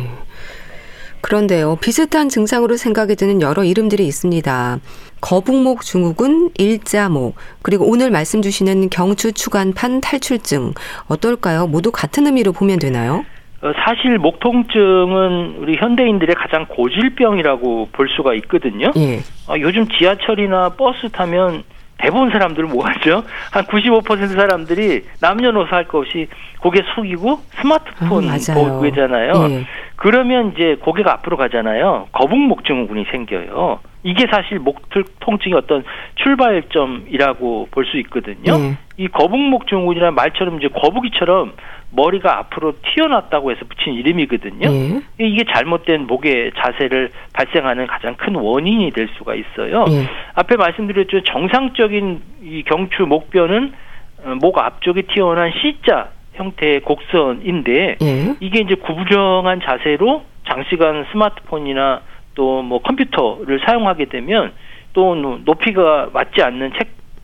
그런데요, 1.23 1.77
비슷한 1.77 2.27
증상으로 2.27 2.75
생각이 2.75 3.15
드는 3.15 3.41
여러 3.41 3.63
이름들이 3.63 4.05
있습니다. 4.05 4.79
거북목 5.21 5.81
증후군, 5.81 6.51
일자목, 6.57 7.35
그리고 7.61 7.89
오늘 7.89 8.11
말씀 8.11 8.41
주시는 8.41 8.89
경추 8.89 9.31
추간판 9.31 10.01
탈출증 10.01 10.73
어떨까요? 11.07 11.67
모두 11.67 11.93
같은 11.93 12.25
의미로 12.25 12.51
보면 12.51 12.77
되나요? 12.77 13.23
어, 13.61 13.71
사실 13.85 14.17
목 14.17 14.41
통증은 14.41 15.55
우리 15.59 15.77
현대인들의 15.77 16.35
가장 16.35 16.65
고질병이라고 16.67 17.87
볼 17.93 18.09
수가 18.09 18.33
있거든요. 18.35 18.91
예. 18.97 19.19
어, 19.47 19.55
요즘 19.59 19.87
지하철이나 19.87 20.75
버스 20.75 21.09
타면 21.09 21.63
대부분 22.03 22.29
사람들은 22.31 22.67
뭐 22.69 22.85
하죠? 22.85 23.23
한 23.51 23.63
95% 23.63 24.35
사람들이 24.35 25.05
남녀노소 25.21 25.73
할 25.73 25.85
것 25.87 25.99
없이 25.99 26.27
고개 26.59 26.81
숙이고 26.95 27.39
스마트폰 27.61 28.29
아, 28.29 28.37
보고 28.53 28.91
잖아요 28.91 29.31
예. 29.49 29.63
그러면 29.95 30.51
이제 30.53 30.75
고개가 30.81 31.13
앞으로 31.13 31.37
가잖아요. 31.37 32.07
거북목 32.11 32.65
증후군이 32.65 33.05
생겨요. 33.11 33.79
이게 34.03 34.25
사실 34.29 34.59
목 34.59 34.89
통증의 35.19 35.57
어떤 35.57 35.83
출발점이라고 36.15 37.69
볼 37.71 37.83
수 37.85 37.97
있거든요. 37.99 38.57
네. 38.57 38.77
이 38.97 39.07
거북목 39.07 39.67
증후군이라는 39.67 40.15
말처럼 40.15 40.57
이제 40.57 40.67
거북이처럼 40.69 41.53
머리가 41.91 42.39
앞으로 42.39 42.73
튀어났다고 42.81 43.51
해서 43.51 43.61
붙인 43.67 43.93
이름이거든요. 43.93 44.69
네. 44.69 45.01
이게 45.19 45.43
잘못된 45.53 46.07
목의 46.07 46.51
자세를 46.57 47.09
발생하는 47.33 47.87
가장 47.87 48.15
큰 48.15 48.35
원인이 48.35 48.91
될 48.91 49.09
수가 49.17 49.35
있어요. 49.35 49.85
네. 49.85 50.07
앞에 50.35 50.55
말씀드렸죠. 50.55 51.21
정상적인 51.23 52.21
이 52.43 52.63
경추 52.63 53.03
목뼈는 53.03 53.73
어, 54.25 54.35
목 54.41 54.57
앞쪽에 54.57 55.03
튀어난 55.03 55.51
C자 55.61 56.09
형태의 56.33 56.81
곡선인데 56.81 57.97
예. 58.01 58.35
이게 58.39 58.59
이제 58.61 58.75
구부정한 58.75 59.61
자세로 59.61 60.23
장시간 60.47 61.05
스마트폰이나 61.11 62.01
또 62.35 62.63
뭐 62.63 62.79
컴퓨터를 62.81 63.59
사용하게 63.65 64.05
되면 64.05 64.51
또 64.93 65.15
높이가 65.15 66.09
맞지 66.13 66.41
않는 66.41 66.71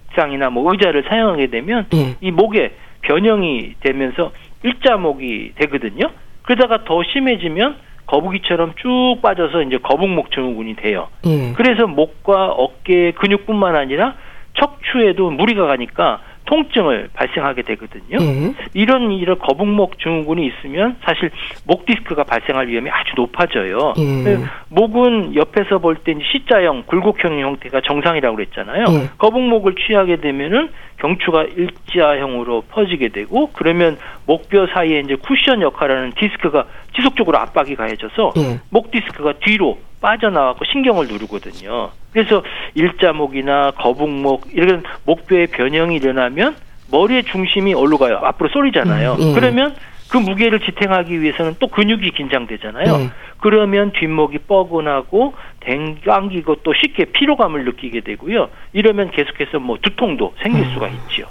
책상이나 0.09 0.49
뭐 0.49 0.71
의자를 0.71 1.03
사용하게 1.07 1.47
되면 1.47 1.85
예. 1.93 2.15
이 2.21 2.31
목에 2.31 2.73
변형이 3.01 3.75
되면서 3.79 4.31
일자목이 4.63 5.53
되거든요. 5.55 6.09
그러다가 6.43 6.83
더 6.83 7.01
심해지면 7.03 7.77
거북이처럼 8.07 8.73
쭉 8.81 9.17
빠져서 9.21 9.61
이제 9.63 9.77
거북목 9.77 10.31
증후군이 10.31 10.75
돼요. 10.77 11.07
예. 11.25 11.53
그래서 11.55 11.87
목과 11.87 12.47
어깨 12.47 13.11
근육뿐만 13.11 13.75
아니라 13.75 14.15
척추에도 14.59 15.29
무리가 15.29 15.67
가니까 15.67 16.21
통증을 16.49 17.09
발생하게 17.13 17.61
되거든요. 17.61 18.17
예. 18.19 18.53
이런 18.73 19.11
이런 19.11 19.37
거북목 19.37 19.99
증후군이 19.99 20.47
있으면 20.47 20.95
사실 21.03 21.29
목 21.67 21.85
디스크가 21.85 22.23
발생할 22.23 22.67
위험이 22.67 22.89
아주 22.89 23.13
높아져요. 23.15 23.93
예. 23.99 24.37
목은 24.69 25.35
옆에서 25.35 25.77
볼 25.77 25.99
때 26.03 26.15
C자형 26.31 26.83
굴곡형 26.87 27.39
형태가 27.39 27.81
정상이라고 27.81 28.35
그랬잖아요. 28.35 28.85
예. 28.89 29.09
거북목을 29.19 29.75
취하게 29.75 30.15
되면은 30.17 30.69
경추가 30.99 31.43
일자형으로 31.43 32.63
퍼지게 32.69 33.09
되고 33.09 33.49
그러면 33.53 33.97
목뼈 34.25 34.67
사이에 34.67 34.99
이제 34.99 35.15
쿠션 35.15 35.61
역할하는 35.61 36.13
디스크가 36.17 36.65
지속적으로 36.95 37.37
압박이 37.37 37.75
가해져서 37.75 38.33
예. 38.37 38.59
목 38.69 38.91
디스크가 38.91 39.33
뒤로 39.39 39.79
빠져나와고 40.01 40.65
신경을 40.65 41.07
누르거든요. 41.07 41.91
그래서 42.11 42.43
일자목이나 42.75 43.71
거북목 43.71 44.47
이런 44.53 44.83
목뼈의 45.05 45.47
변형이 45.47 45.95
일어나면 45.95 46.55
머리의 46.91 47.23
중심이 47.23 47.73
어디로 47.73 47.97
가요? 47.97 48.19
앞으로 48.23 48.49
쏠리잖아요. 48.49 49.13
음, 49.13 49.21
예. 49.21 49.33
그러면 49.33 49.75
그 50.09 50.17
무게를 50.17 50.59
지탱하기 50.59 51.21
위해서는 51.21 51.55
또 51.59 51.67
근육이 51.67 52.11
긴장되잖아요. 52.11 52.93
예. 53.01 53.09
그러면 53.41 53.91
뒷목이 53.93 54.39
뻐근하고 54.39 55.33
댕강기고 55.61 56.55
또 56.63 56.73
쉽게 56.73 57.05
피로감을 57.05 57.63
느끼게 57.65 58.01
되고요. 58.01 58.49
이러면 58.73 59.11
계속해서 59.11 59.59
뭐 59.59 59.77
두통도 59.81 60.33
생길 60.41 60.63
음. 60.65 60.73
수가 60.73 60.87
있지요. 60.87 61.25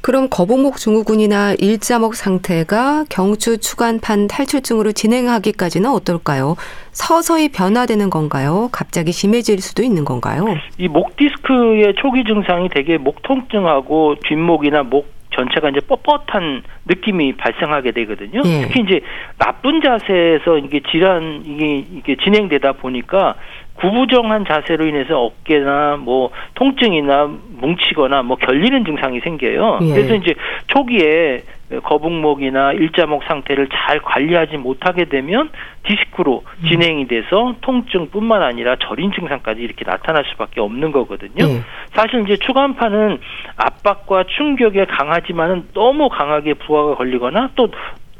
그럼 0.00 0.28
거북목 0.28 0.78
증후군이나 0.78 1.54
일자목 1.60 2.16
상태가 2.16 3.04
경추 3.08 3.58
추간판 3.58 4.26
탈출증으로 4.26 4.90
진행하기까지는 4.90 5.88
어떨까요? 5.88 6.56
서서히 6.90 7.50
변화되는 7.50 8.10
건가요? 8.10 8.68
갑자기 8.72 9.12
심해질 9.12 9.60
수도 9.62 9.84
있는 9.84 10.04
건가요? 10.04 10.44
이 10.78 10.88
목 10.88 11.16
디스크의 11.16 11.94
초기 12.00 12.24
증상이 12.24 12.68
대개 12.70 12.98
목 12.98 13.22
통증하고 13.22 14.16
뒷목이나 14.26 14.82
목 14.82 15.06
전체가 15.32 15.70
이제 15.70 15.80
뻣뻣한 15.80 16.62
느낌이 16.86 17.36
발생하게 17.36 17.92
되거든요. 17.92 18.42
예. 18.44 18.62
특히 18.62 18.82
이제 18.82 19.00
나쁜 19.38 19.80
자세에서 19.80 20.58
이게 20.58 20.80
질환 20.90 21.42
이게 21.44 21.84
이게 21.92 22.16
진행되다 22.16 22.72
보니까 22.72 23.34
구부정한 23.74 24.44
자세로 24.44 24.86
인해서 24.86 25.20
어깨나 25.20 25.96
뭐 25.96 26.30
통증이나 26.54 27.30
뭉치거나 27.58 28.22
뭐 28.22 28.36
결리는 28.36 28.84
증상이 28.84 29.20
생겨요. 29.20 29.80
예. 29.82 29.94
그래서 29.94 30.14
이제 30.14 30.34
초기에 30.68 31.42
거북목이나 31.80 32.72
일자목 32.72 33.24
상태를 33.24 33.68
잘 33.68 34.00
관리하지 34.00 34.58
못하게 34.58 35.06
되면 35.06 35.50
디스크로 35.84 36.44
음. 36.46 36.68
진행이 36.68 37.08
돼서 37.08 37.54
통증뿐만 37.60 38.42
아니라 38.42 38.76
저린 38.76 39.12
증상까지 39.12 39.60
이렇게 39.60 39.84
나타날 39.84 40.24
수밖에 40.32 40.60
없는 40.60 40.92
거거든요. 40.92 41.46
네. 41.46 41.60
사실 41.92 42.20
이제 42.20 42.36
추간판은 42.36 43.18
압박과 43.56 44.24
충격에 44.24 44.84
강하지만은 44.86 45.68
너무 45.74 46.08
강하게 46.08 46.54
부하가 46.54 46.94
걸리거나 46.94 47.50
또 47.54 47.68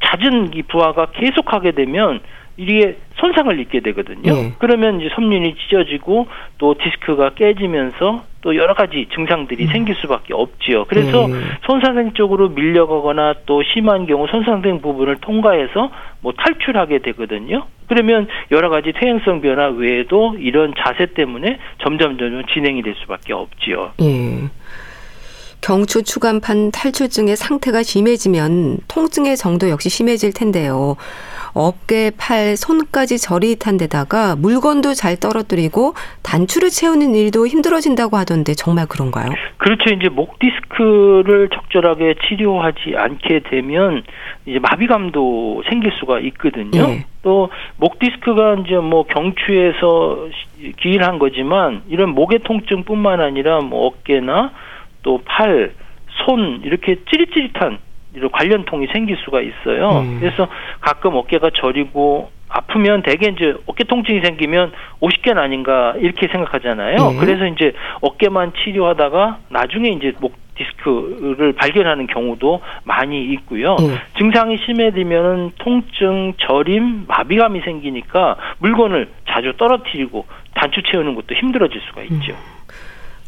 잦은 0.00 0.52
이 0.54 0.62
부하가 0.62 1.06
계속하게 1.06 1.72
되면 1.72 2.20
이게 2.56 2.96
손상을 3.16 3.58
입게 3.60 3.80
되거든요. 3.80 4.32
네. 4.32 4.52
그러면 4.58 5.00
이제 5.00 5.08
섬유이 5.14 5.54
찢어지고 5.56 6.26
또 6.58 6.74
디스크가 6.74 7.30
깨지면서 7.30 8.24
또 8.42 8.56
여러 8.56 8.74
가지 8.74 9.06
증상들이 9.14 9.64
음. 9.64 9.68
생길 9.68 9.94
수밖에 9.96 10.34
없지요. 10.34 10.84
그래서 10.86 11.28
네. 11.28 11.34
손상된 11.66 12.14
쪽으로 12.14 12.50
밀려가거나 12.50 13.34
또 13.46 13.62
심한 13.62 14.06
경우 14.06 14.26
손상된 14.26 14.82
부분을 14.82 15.16
통과해서 15.20 15.90
뭐 16.20 16.32
탈출하게 16.32 16.98
되거든요. 16.98 17.66
그러면 17.86 18.26
여러 18.50 18.68
가지 18.68 18.92
퇴행성 18.92 19.40
변화 19.40 19.68
외에도 19.68 20.34
이런 20.38 20.74
자세 20.78 21.06
때문에 21.06 21.58
점점 21.82 22.18
점점 22.18 22.44
진행이 22.52 22.82
될 22.82 22.94
수밖에 23.00 23.32
없지요. 23.32 23.92
네. 23.98 24.48
경추 25.60 26.02
추간판 26.02 26.72
탈출증의 26.72 27.36
상태가 27.36 27.84
심해지면 27.84 28.78
통증의 28.88 29.36
정도 29.36 29.68
역시 29.68 29.88
심해질 29.88 30.32
텐데요. 30.32 30.96
어깨, 31.54 32.10
팔, 32.16 32.56
손까지 32.56 33.18
저릿한 33.18 33.76
데다가 33.76 34.36
물건도 34.36 34.94
잘 34.94 35.16
떨어뜨리고 35.16 35.94
단추를 36.22 36.70
채우는 36.70 37.14
일도 37.14 37.46
힘들어진다고 37.46 38.16
하던데 38.16 38.54
정말 38.54 38.86
그런가요? 38.86 39.30
그렇죠. 39.58 39.90
이제 39.90 40.08
목 40.08 40.38
디스크를 40.38 41.50
적절하게 41.50 42.14
치료하지 42.26 42.94
않게 42.96 43.40
되면 43.50 44.02
이제 44.46 44.58
마비감도 44.58 45.62
생길 45.68 45.92
수가 46.00 46.20
있거든요. 46.20 46.86
네. 46.86 47.06
또목 47.22 47.98
디스크가 48.00 48.56
이제 48.64 48.76
뭐 48.76 49.04
경추에서 49.04 50.28
기인한 50.80 51.18
거지만 51.18 51.82
이런 51.88 52.10
목의 52.10 52.40
통증뿐만 52.40 53.20
아니라 53.20 53.60
뭐 53.60 53.86
어깨나 53.86 54.52
또 55.02 55.20
팔, 55.24 55.72
손 56.24 56.62
이렇게 56.64 56.96
찌릿찌릿한 57.10 57.78
관련통이 58.32 58.88
생길 58.92 59.16
수가 59.24 59.40
있어요. 59.40 60.00
음. 60.00 60.18
그래서 60.20 60.48
가끔 60.80 61.14
어깨가 61.14 61.50
저리고 61.54 62.30
아프면 62.48 63.02
대개 63.02 63.28
이제 63.28 63.54
어깨 63.66 63.84
통증이 63.84 64.20
생기면 64.20 64.72
오십견 65.00 65.38
아닌가 65.38 65.94
이렇게 65.98 66.28
생각하잖아요. 66.28 66.96
음. 66.96 67.18
그래서 67.18 67.46
이제 67.46 67.72
어깨만 68.00 68.52
치료하다가 68.62 69.38
나중에 69.48 69.88
이제 69.90 70.12
목 70.20 70.34
디스크를 70.54 71.54
발견하는 71.54 72.06
경우도 72.06 72.60
많이 72.84 73.24
있고요. 73.32 73.76
음. 73.80 73.96
증상이 74.18 74.58
심해지면 74.58 75.52
통증, 75.58 76.34
저림, 76.38 77.06
마비감이 77.08 77.60
생기니까 77.60 78.36
물건을 78.58 79.08
자주 79.30 79.54
떨어뜨리고 79.56 80.26
단추 80.54 80.82
채우는 80.82 81.14
것도 81.14 81.34
힘들어질 81.34 81.80
수가 81.88 82.02
있죠. 82.02 82.32
음. 82.32 82.52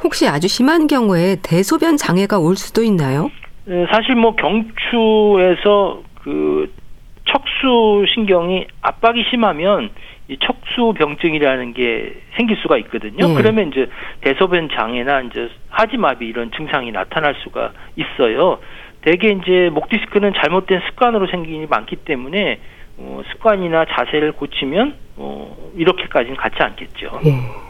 혹시 0.03 0.29
아주 0.29 0.49
심한 0.49 0.87
경우에 0.87 1.37
대소변 1.43 1.97
장애가 1.97 2.39
올 2.39 2.57
수도 2.57 2.83
있나요? 2.83 3.31
네, 3.67 3.87
사실 3.91 4.15
뭐 4.15 4.35
경추에서 4.37 6.03
그 6.23 6.73
척수 7.25 8.05
신경이 8.13 8.67
압박이 8.83 9.25
심하면 9.31 9.91
이 10.29 10.39
척수병증이라는 10.39 11.75
게 11.75 12.15
생길 12.37 12.57
수가 12.59 12.79
있거든요. 12.79 13.29
네. 13.29 13.35
그러면 13.35 13.69
이제 13.69 13.89
대소변 14.21 14.69
장애나 14.71 15.23
이제 15.23 15.51
하지마비 15.69 16.27
이런 16.27 16.51
증상이 16.53 16.93
나타날 16.93 17.35
수가 17.43 17.73
있어요. 17.97 18.59
대개 19.03 19.29
이제 19.29 19.71
목 19.73 19.89
디스크는 19.89 20.33
잘못된 20.35 20.81
습관으로 20.89 21.27
생긴 21.27 21.63
이 21.63 21.67
많기 21.67 21.97
때문에 21.97 22.59
어, 22.97 23.23
습관이나 23.33 23.85
자세를 23.87 24.33
고치면 24.33 24.95
어, 25.17 25.57
이렇게까지는 25.77 26.37
같지 26.37 26.63
않겠죠. 26.63 27.21
네. 27.23 27.64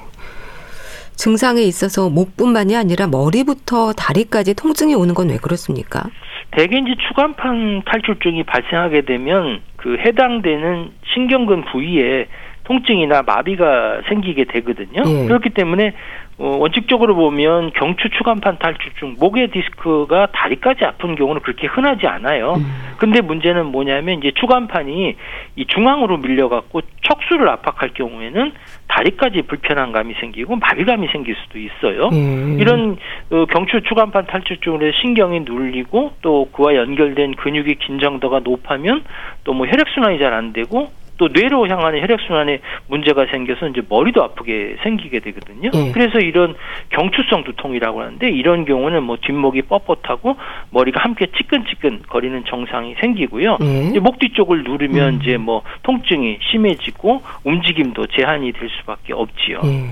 증상에 1.16 1.62
있어서 1.62 2.08
목뿐만이 2.10 2.76
아니라 2.76 3.06
머리부터 3.06 3.92
다리까지 3.92 4.54
통증이 4.54 4.94
오는 4.94 5.14
건 5.14 5.24
왜 5.30 5.38
그렇습니까? 5.38 6.04
대개 6.50 6.76
이제 6.78 6.94
추간판 7.08 7.82
탈출증이 7.86 8.44
발생하게 8.44 9.02
되면 9.02 9.60
그 9.76 9.96
해당되는 9.98 10.90
신경근 11.14 11.64
부위에 11.72 12.26
통증이나 12.64 13.22
마비가 13.22 14.00
생기게 14.08 14.44
되거든요. 14.44 15.02
예. 15.06 15.26
그렇기 15.26 15.50
때문에 15.50 15.94
어, 16.36 16.56
원칙적으로 16.58 17.14
보면 17.14 17.72
경추 17.74 18.10
추간판 18.10 18.58
탈출증, 18.58 19.16
목의 19.18 19.48
디스크가 19.50 20.28
다리까지 20.32 20.84
아픈 20.84 21.14
경우는 21.14 21.40
그렇게 21.42 21.66
흔하지 21.66 22.06
않아요. 22.06 22.54
음. 22.54 22.64
근데 22.98 23.20
문제는 23.20 23.66
뭐냐면 23.66 24.18
이제 24.18 24.32
추간판이 24.38 25.16
이 25.56 25.66
중앙으로 25.66 26.18
밀려갖고 26.18 26.82
척수를 27.02 27.48
압박할 27.48 27.94
경우에는 27.94 28.52
다리까지 28.88 29.42
불편한 29.42 29.92
감이 29.92 30.14
생기고 30.20 30.56
마비감이 30.56 31.08
생길 31.08 31.34
수도 31.36 31.58
있어요. 31.58 32.08
음. 32.12 32.58
이런 32.60 32.96
어, 33.30 33.46
경추 33.46 33.80
추간판 33.82 34.26
탈출증으로 34.26 34.92
신경이 35.00 35.40
눌리고 35.40 36.12
또 36.22 36.48
그와 36.52 36.74
연결된 36.74 37.36
근육의 37.36 37.76
긴장도가 37.76 38.40
높으면 38.40 39.04
또 39.44 39.54
뭐 39.54 39.66
혈액순환이 39.68 40.18
잘 40.18 40.34
안 40.34 40.52
되고 40.52 40.90
또 41.16 41.28
뇌로 41.28 41.68
향하는 41.68 42.00
혈액순환에 42.00 42.60
문제가 42.88 43.26
생겨서 43.26 43.68
이제 43.68 43.82
머리도 43.88 44.22
아프게 44.22 44.76
생기게 44.82 45.20
되거든요. 45.20 45.70
네. 45.70 45.92
그래서 45.92 46.18
이런 46.18 46.54
경추성 46.90 47.44
두통이라고 47.44 48.00
하는데 48.00 48.28
이런 48.28 48.64
경우는 48.64 49.02
뭐 49.02 49.16
뒷목이 49.20 49.62
뻣뻣하고 49.62 50.36
머리가 50.70 51.02
함께 51.02 51.26
찌끈찌끈 51.36 52.02
거리는 52.08 52.44
정상이 52.46 52.94
생기고요. 53.00 53.58
네. 53.60 53.98
목 54.00 54.18
뒤쪽을 54.18 54.64
누르면 54.64 55.14
음. 55.14 55.20
이제 55.22 55.36
뭐 55.36 55.62
통증이 55.82 56.38
심해지고 56.50 57.22
움직임도 57.44 58.06
제한이 58.08 58.52
될 58.52 58.68
수밖에 58.80 59.12
없지요. 59.12 59.60
네. 59.62 59.90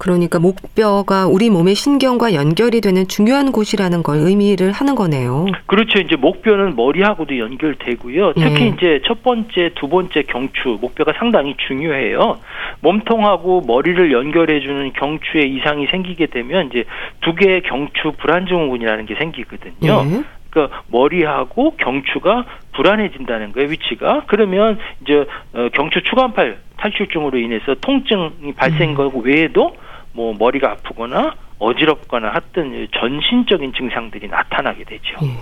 그러니까 0.00 0.38
목뼈가 0.38 1.26
우리 1.26 1.50
몸의 1.50 1.74
신경과 1.74 2.32
연결이 2.32 2.80
되는 2.80 3.06
중요한 3.06 3.52
곳이라는 3.52 4.02
걸 4.02 4.16
의미를 4.16 4.72
하는 4.72 4.94
거네요. 4.94 5.44
그렇죠. 5.66 5.98
이제 5.98 6.16
목뼈는 6.16 6.74
머리하고도 6.74 7.38
연결되고요. 7.38 8.32
특히 8.32 8.64
예. 8.64 8.68
이제 8.68 9.02
첫 9.06 9.22
번째, 9.22 9.72
두 9.74 9.88
번째 9.88 10.22
경추, 10.22 10.78
목뼈가 10.80 11.12
상당히 11.18 11.54
중요해요. 11.68 12.38
몸통하고 12.80 13.60
머리를 13.66 14.10
연결해주는 14.10 14.94
경추에 14.94 15.42
이상이 15.42 15.86
생기게 15.88 16.26
되면 16.26 16.68
이제 16.68 16.84
두 17.20 17.34
개의 17.34 17.60
경추 17.60 18.12
불안증후군이라는 18.18 19.04
게 19.04 19.14
생기거든요. 19.16 20.02
예. 20.06 20.24
그러니까 20.48 20.82
머리하고 20.88 21.76
경추가 21.76 22.44
불안해진다는 22.72 23.52
거예요 23.52 23.68
위치가 23.68 24.22
그러면 24.26 24.78
이제 25.02 25.24
어, 25.52 25.68
경추 25.74 26.02
추간팔 26.02 26.58
탈출증으로 26.78 27.38
인해서 27.38 27.74
통증이 27.80 28.54
발생거고 28.56 29.20
음. 29.20 29.24
외에도 29.26 29.76
뭐 30.12 30.34
머리가 30.38 30.72
아프거나 30.72 31.34
어지럽거나 31.58 32.30
하여튼 32.30 32.88
전신적인 32.98 33.72
증상들이 33.74 34.28
나타나게 34.28 34.84
되죠. 34.84 35.16
예. 35.22 35.36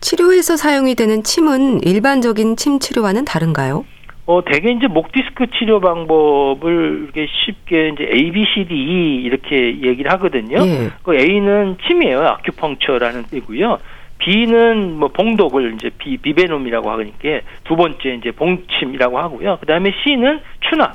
치료에서 0.00 0.56
사용이 0.56 0.94
되는 0.94 1.22
침은 1.22 1.82
일반적인 1.82 2.56
침 2.56 2.78
치료와는 2.78 3.24
다른가요? 3.24 3.84
어, 4.26 4.42
대개 4.44 4.70
이제 4.70 4.86
목 4.86 5.10
디스크 5.12 5.46
치료 5.58 5.80
방법을 5.80 7.02
이렇게 7.04 7.26
쉽게 7.44 7.88
이제 7.88 8.08
A, 8.12 8.30
B, 8.30 8.44
C, 8.54 8.64
D, 8.66 8.74
E 8.74 9.22
이렇게 9.24 9.80
얘기를 9.82 10.10
하거든요. 10.12 10.64
예. 10.64 10.90
그 11.02 11.14
A는 11.16 11.76
침이에요. 11.86 12.20
아큐펑처라는 12.20 13.24
뜻이고요. 13.24 13.78
B는 14.18 14.98
뭐 14.98 15.08
봉독을 15.08 15.74
이제 15.74 15.90
비, 15.98 16.16
비베놈이라고 16.16 16.90
하니까 16.90 17.40
두 17.64 17.74
번째 17.74 18.14
이제 18.14 18.30
봉침이라고 18.30 19.18
하고요. 19.18 19.58
그 19.60 19.66
다음에 19.66 19.92
C는 20.04 20.40
추나, 20.60 20.94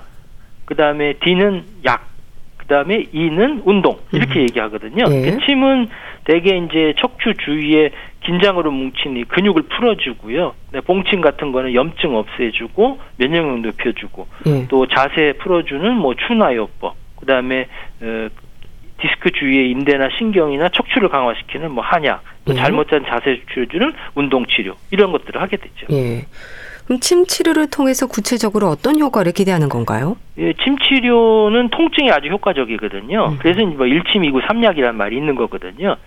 그 0.64 0.76
다음에 0.76 1.14
D는 1.20 1.64
약, 1.86 2.07
그 2.68 2.74
다음에 2.74 3.06
E는 3.14 3.62
운동 3.64 3.98
이렇게 4.12 4.40
음. 4.40 4.42
얘기하거든요. 4.42 5.06
예. 5.10 5.32
그 5.32 5.46
침은 5.46 5.88
대개 6.26 6.58
이제 6.58 6.94
척추 7.00 7.34
주위에 7.34 7.92
긴장으로 8.26 8.72
뭉친 8.72 9.16
이 9.16 9.24
근육을 9.24 9.64
풀어주고요. 9.64 10.54
네, 10.74 10.82
봉침 10.82 11.22
같은 11.22 11.54
거는 11.54 11.74
염증 11.74 12.14
없애주고 12.14 13.00
면역력 13.16 13.62
높여주고 13.62 14.28
예. 14.48 14.68
또 14.68 14.86
자세 14.88 15.34
풀어주는 15.40 15.96
뭐 15.96 16.14
추나요법, 16.16 16.96
그 17.16 17.26
다음에 17.26 17.68
어, 18.02 18.28
디스크 19.00 19.32
주위의 19.32 19.72
인대나 19.72 20.10
신경이나 20.18 20.68
척추를 20.68 21.08
강화시키는 21.08 21.72
뭐 21.72 21.82
한약, 21.86 22.22
또 22.44 22.54
예. 22.54 22.58
잘못 22.58 22.90
잔 22.90 23.06
자세 23.06 23.42
줄여주는 23.54 23.94
운동 24.16 24.46
치료 24.46 24.76
이런 24.92 25.14
것들을 25.14 25.42
하게 25.42 25.56
되죠. 25.56 25.88
예. 25.92 26.26
그럼 26.88 27.02
침 27.02 27.26
치료를 27.26 27.70
통해서 27.70 28.08
구체적으로 28.08 28.68
어떤 28.68 28.98
효과를 28.98 29.34
기대하는 29.34 29.68
건가요? 29.68 30.16
예, 30.38 30.54
침 30.64 30.78
치료는 30.78 31.70
통증이 31.70 32.10
아주 32.12 32.30
효과적이거든요. 32.30 33.26
음. 33.34 33.38
그래서 33.40 33.66
뭐 33.66 33.86
일침이구 33.86 34.40
삼약이란 34.48 34.96
말이 34.96 35.18
있는 35.18 35.36
거거든요. 35.36 35.98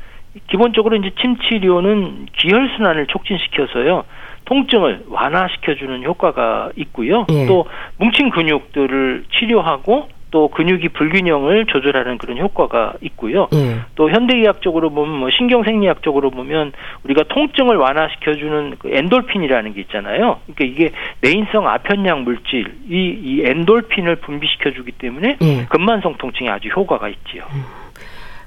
기본적으로 0.48 0.96
이제 0.96 1.10
침 1.20 1.36
치료는 1.36 2.28
기혈 2.38 2.70
순환을 2.76 3.08
촉진시켜서요. 3.08 4.04
통증을 4.46 5.04
완화시켜주는 5.08 6.02
효과가 6.02 6.70
있고요. 6.76 7.26
예. 7.30 7.46
또 7.46 7.66
뭉친 7.98 8.30
근육들을 8.30 9.24
치료하고 9.38 10.08
또 10.30 10.48
근육이 10.48 10.90
불균형을 10.90 11.66
조절하는 11.66 12.18
그런 12.18 12.38
효과가 12.38 12.94
있고요. 13.00 13.48
예. 13.52 13.80
또 13.94 14.10
현대의학적으로 14.10 14.90
보면 14.90 15.18
뭐 15.18 15.30
신경생리학적으로 15.30 16.30
보면 16.30 16.72
우리가 17.04 17.24
통증을 17.24 17.76
완화시켜주는 17.76 18.76
그 18.78 18.90
엔돌핀이라는 18.92 19.74
게 19.74 19.80
있잖아요. 19.82 20.38
그러니까 20.46 20.64
이게 20.64 20.92
내인성 21.20 21.66
아편양 21.68 22.24
물질 22.24 22.72
이, 22.88 23.18
이 23.22 23.42
엔돌핀을 23.44 24.16
분비시켜주기 24.16 24.92
때문에 24.92 25.36
예. 25.42 25.66
근만성 25.68 26.16
통증에 26.18 26.48
아주 26.48 26.68
효과가 26.68 27.08
있지요. 27.08 27.44
음. 27.52 27.64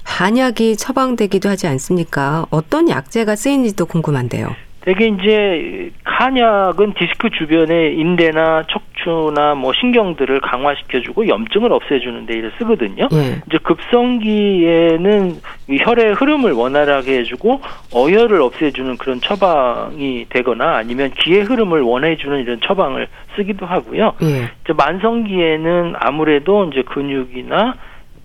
한약이 0.04 0.76
처방되기도 0.76 1.48
하지 1.48 1.66
않습니까? 1.66 2.46
어떤 2.50 2.88
약재가 2.88 3.36
쓰이는지도 3.36 3.86
궁금한데요. 3.86 4.54
되게 4.84 5.06
이제 5.06 5.90
한약은 6.04 6.92
디스크 6.94 7.30
주변의 7.30 7.96
인대나 7.96 8.64
척추나 8.68 9.54
뭐 9.54 9.72
신경들을 9.72 10.40
강화시켜주고 10.40 11.26
염증을 11.26 11.72
없애주는 11.72 12.26
데 12.26 12.50
쓰거든요. 12.58 13.08
네. 13.08 13.40
이제 13.46 13.56
급성기에는 13.62 15.36
혈의 15.80 16.12
흐름을 16.12 16.52
원활하게 16.52 17.20
해주고 17.20 17.62
어혈을 17.94 18.42
없애주는 18.42 18.98
그런 18.98 19.22
처방이 19.22 20.26
되거나 20.28 20.76
아니면 20.76 21.10
기의 21.12 21.44
흐름을 21.44 21.80
원해주는 21.80 22.38
이런 22.40 22.60
처방을 22.60 23.08
쓰기도 23.36 23.64
하고요. 23.64 24.16
네. 24.20 24.50
이제 24.64 24.74
만성기에는 24.76 25.94
아무래도 25.98 26.64
이제 26.64 26.82
근육이나 26.82 27.74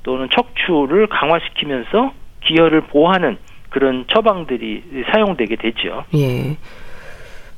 또는 0.03 0.27
척추를 0.35 1.07
강화시키면서 1.07 2.11
기혈을 2.43 2.81
보호하는 2.81 3.37
그런 3.69 4.05
처방들이 4.07 5.05
사용되게 5.11 5.55
되죠. 5.55 6.03
예. 6.15 6.57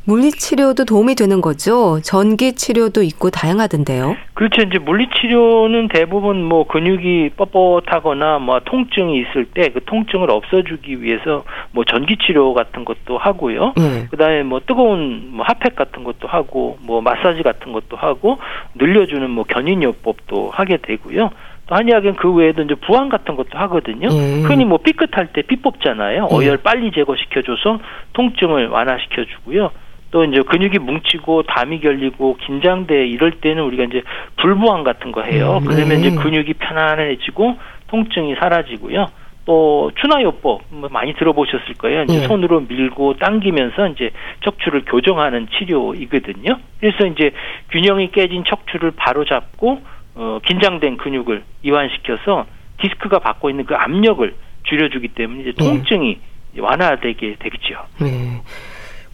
물리치료도 0.04 0.86
도움이 0.86 1.14
되는 1.14 1.42
거죠. 1.42 2.00
전기 2.02 2.54
치료도 2.54 3.04
있고 3.04 3.30
다양하던데요. 3.30 4.18
그렇죠. 4.34 4.64
이제 4.64 4.80
물리치료는 4.80 5.90
대부분 5.90 6.44
뭐 6.44 6.66
근육이 6.66 7.30
뻣뻣하거나 7.38 8.40
뭐 8.40 8.60
통증이 8.66 9.20
있을 9.20 9.46
때 9.46 9.70
그 9.70 9.84
통증을 9.86 10.32
없애주기 10.32 11.04
위해서 11.04 11.44
뭐 11.72 11.86
전기 11.86 12.18
치료 12.18 12.56
같은 12.56 12.84
것도 12.84 13.20
하고요. 13.20 13.74
네. 13.78 14.08
그다음에 14.10 14.42
뭐 14.42 14.60
뜨거운 14.66 15.30
뭐 15.34 15.46
핫팩 15.46 15.76
같은 15.76 16.04
것도 16.04 16.28
하고 16.28 16.80
뭐 16.82 17.02
마사지 17.02 17.44
같은 17.44 17.72
것도 17.72 17.96
하고 17.96 18.40
늘려주는 18.76 19.30
뭐 19.30 19.44
견인요법도 19.44 20.50
하게 20.52 20.78
되고요. 20.78 21.30
한의학은 21.76 22.16
그 22.16 22.32
외에도 22.34 22.62
이제 22.64 22.76
부항 22.76 23.10
같은 23.10 23.36
것도 23.36 23.58
하거든요. 23.60 24.10
음. 24.10 24.44
흔히 24.46 24.66
뭐 24.66 24.78
삐끗할 24.80 25.28
때 25.34 25.42
피 25.42 25.56
뽑잖아요. 25.58 26.24
음. 26.24 26.28
어혈 26.32 26.58
빨리 26.58 26.92
제거시켜줘서 26.92 27.80
통증을 28.14 28.68
완화시켜주고요. 28.68 29.72
또 30.12 30.26
이제 30.26 30.42
근육이 30.42 30.78
뭉치고 30.80 31.44
담이 31.44 31.80
결리고 31.80 32.36
긴장돼 32.36 33.08
이럴 33.08 33.32
때는 33.32 33.64
우리가 33.64 33.86
이제 33.86 34.02
불부항 34.38 34.84
같은 34.84 35.12
거 35.12 35.22
해요. 35.24 35.60
음. 35.62 35.68
그러면 35.68 36.00
이제 36.00 36.12
근육이 36.12 36.54
편안해지고 36.56 37.58
통증이 37.88 38.36
사라지고요. 38.36 39.08
또 39.46 39.92
추나요법 40.00 40.62
뭐 40.70 40.90
많이 40.92 41.14
들어보셨을 41.14 41.74
거예요. 41.80 42.04
이제 42.04 42.20
네. 42.20 42.28
손으로 42.28 42.62
밀고 42.68 43.16
당기면서 43.16 43.88
이제 43.88 44.12
척추를 44.44 44.84
교정하는 44.86 45.48
치료이거든요. 45.58 46.58
그래서 46.80 47.06
이제 47.08 47.32
균형이 47.72 48.12
깨진 48.12 48.44
척추를 48.48 48.92
바로 48.96 49.26
잡고 49.26 49.82
어, 50.16 50.40
긴장된 50.46 50.98
근육을 50.98 51.44
이완시켜서 51.64 52.46
디스크가 52.82 53.20
받고 53.20 53.50
있는 53.50 53.66
그 53.66 53.76
압력을 53.76 54.36
줄여주기 54.64 55.10
때문에 55.10 55.42
이제 55.42 55.54
네. 55.58 55.66
통증이 55.66 56.20
네. 56.54 56.62
완화되게 56.62 57.38
되겠죠. 57.40 57.76
네. 58.00 58.42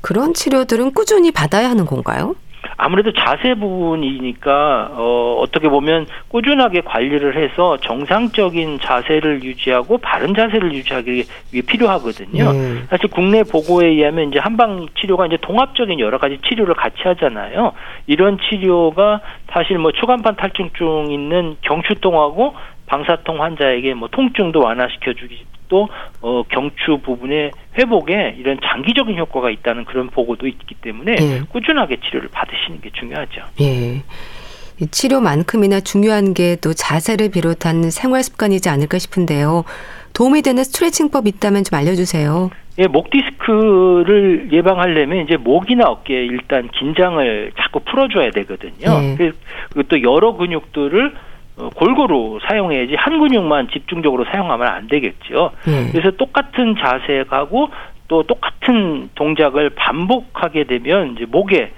그런 0.02 0.34
치료들은 0.34 0.94
꾸준히 0.94 1.32
받아야 1.32 1.70
하는 1.70 1.86
건가요? 1.86 2.36
아무래도 2.78 3.12
자세 3.12 3.56
부분이니까 3.56 4.92
어, 4.94 5.38
어떻게 5.42 5.68
보면 5.68 6.06
꾸준하게 6.30 6.82
관리를 6.82 7.36
해서 7.36 7.78
정상적인 7.78 8.80
자세를 8.80 9.44
유지하고 9.44 9.98
바른 9.98 10.36
자세를 10.36 10.74
유지하기 10.74 11.12
위해 11.12 11.26
필요하거든요. 11.66 12.52
네. 12.54 12.84
사실 12.90 13.10
국내 13.10 13.44
보고에 13.44 13.88
의하면 13.88 14.30
이제 14.30 14.40
한방 14.40 14.86
치료가 15.00 15.26
이제 15.26 15.38
통합적인 15.42 16.00
여러 16.00 16.20
가지 16.20 16.38
치료를 16.48 16.76
같이 16.76 16.98
하잖아요. 17.04 17.74
이런 18.06 18.38
치료가 18.48 19.22
사실 19.52 19.80
뭐 19.80 19.92
초간판 19.92 20.36
탈증증 20.36 21.12
있는 21.12 21.58
경추통하고 21.62 22.54
방사통 22.86 23.42
환자에게 23.42 23.96
뭐 23.96 24.08
통증도 24.10 24.60
완화시켜 24.60 25.14
주기 25.14 25.46
또 25.68 25.88
어, 26.22 26.44
경추 26.50 27.00
부분의 27.04 27.52
회복에 27.78 28.36
이런 28.38 28.60
장기적인 28.64 29.18
효과가 29.18 29.50
있다는 29.50 29.86
그런 29.86 30.10
보고도 30.10 30.48
있기 30.48 30.76
때문에 30.76 31.16
예. 31.20 31.42
꾸준하게 31.50 31.98
치료를 32.02 32.30
받으시는 32.32 32.82
게 32.82 32.90
중요하죠. 32.92 33.42
예. 33.62 34.04
치료만큼이나 34.92 35.80
중요한 35.80 36.34
게 36.34 36.58
또 36.62 36.74
자세를 36.74 37.30
비롯한 37.32 37.90
생활 37.92 38.24
습관이지 38.24 38.70
않을까 38.70 39.00
싶은데요. 39.00 39.64
도움이 40.14 40.42
되는 40.42 40.64
스트레칭법 40.64 41.28
있다면 41.28 41.64
좀 41.64 41.78
알려주세요. 41.80 42.50
예, 42.80 42.88
목 42.88 43.10
디스크를 43.10 44.50
예방하려면 44.52 45.24
이제 45.24 45.38
목이나 45.38 45.86
어깨에 45.88 46.26
일단 46.26 46.70
긴장을 46.70 47.52
자꾸 47.58 47.80
풀어줘야 47.80 48.32
되거든요. 48.32 49.02
예. 49.02 49.32
그또 49.74 50.02
여러 50.04 50.34
근육들을 50.36 51.08
어, 51.08 51.16
골고루 51.76 52.40
사용해야지 52.48 52.96
한 52.96 53.20
근육만 53.20 53.70
집중적으로 53.70 54.26
사용하면 54.26 54.68
안 54.68 54.88
되겠죠. 54.88 55.52
네. 55.66 55.92
그래서 55.92 56.12
똑같은 56.12 56.76
자세가고 56.76 57.70
또 58.08 58.24
똑같은 58.24 59.10
동작을 59.16 59.72
반복하게 59.72 60.66
되면 60.66 61.14
이제 61.14 61.26
목에 61.28 61.72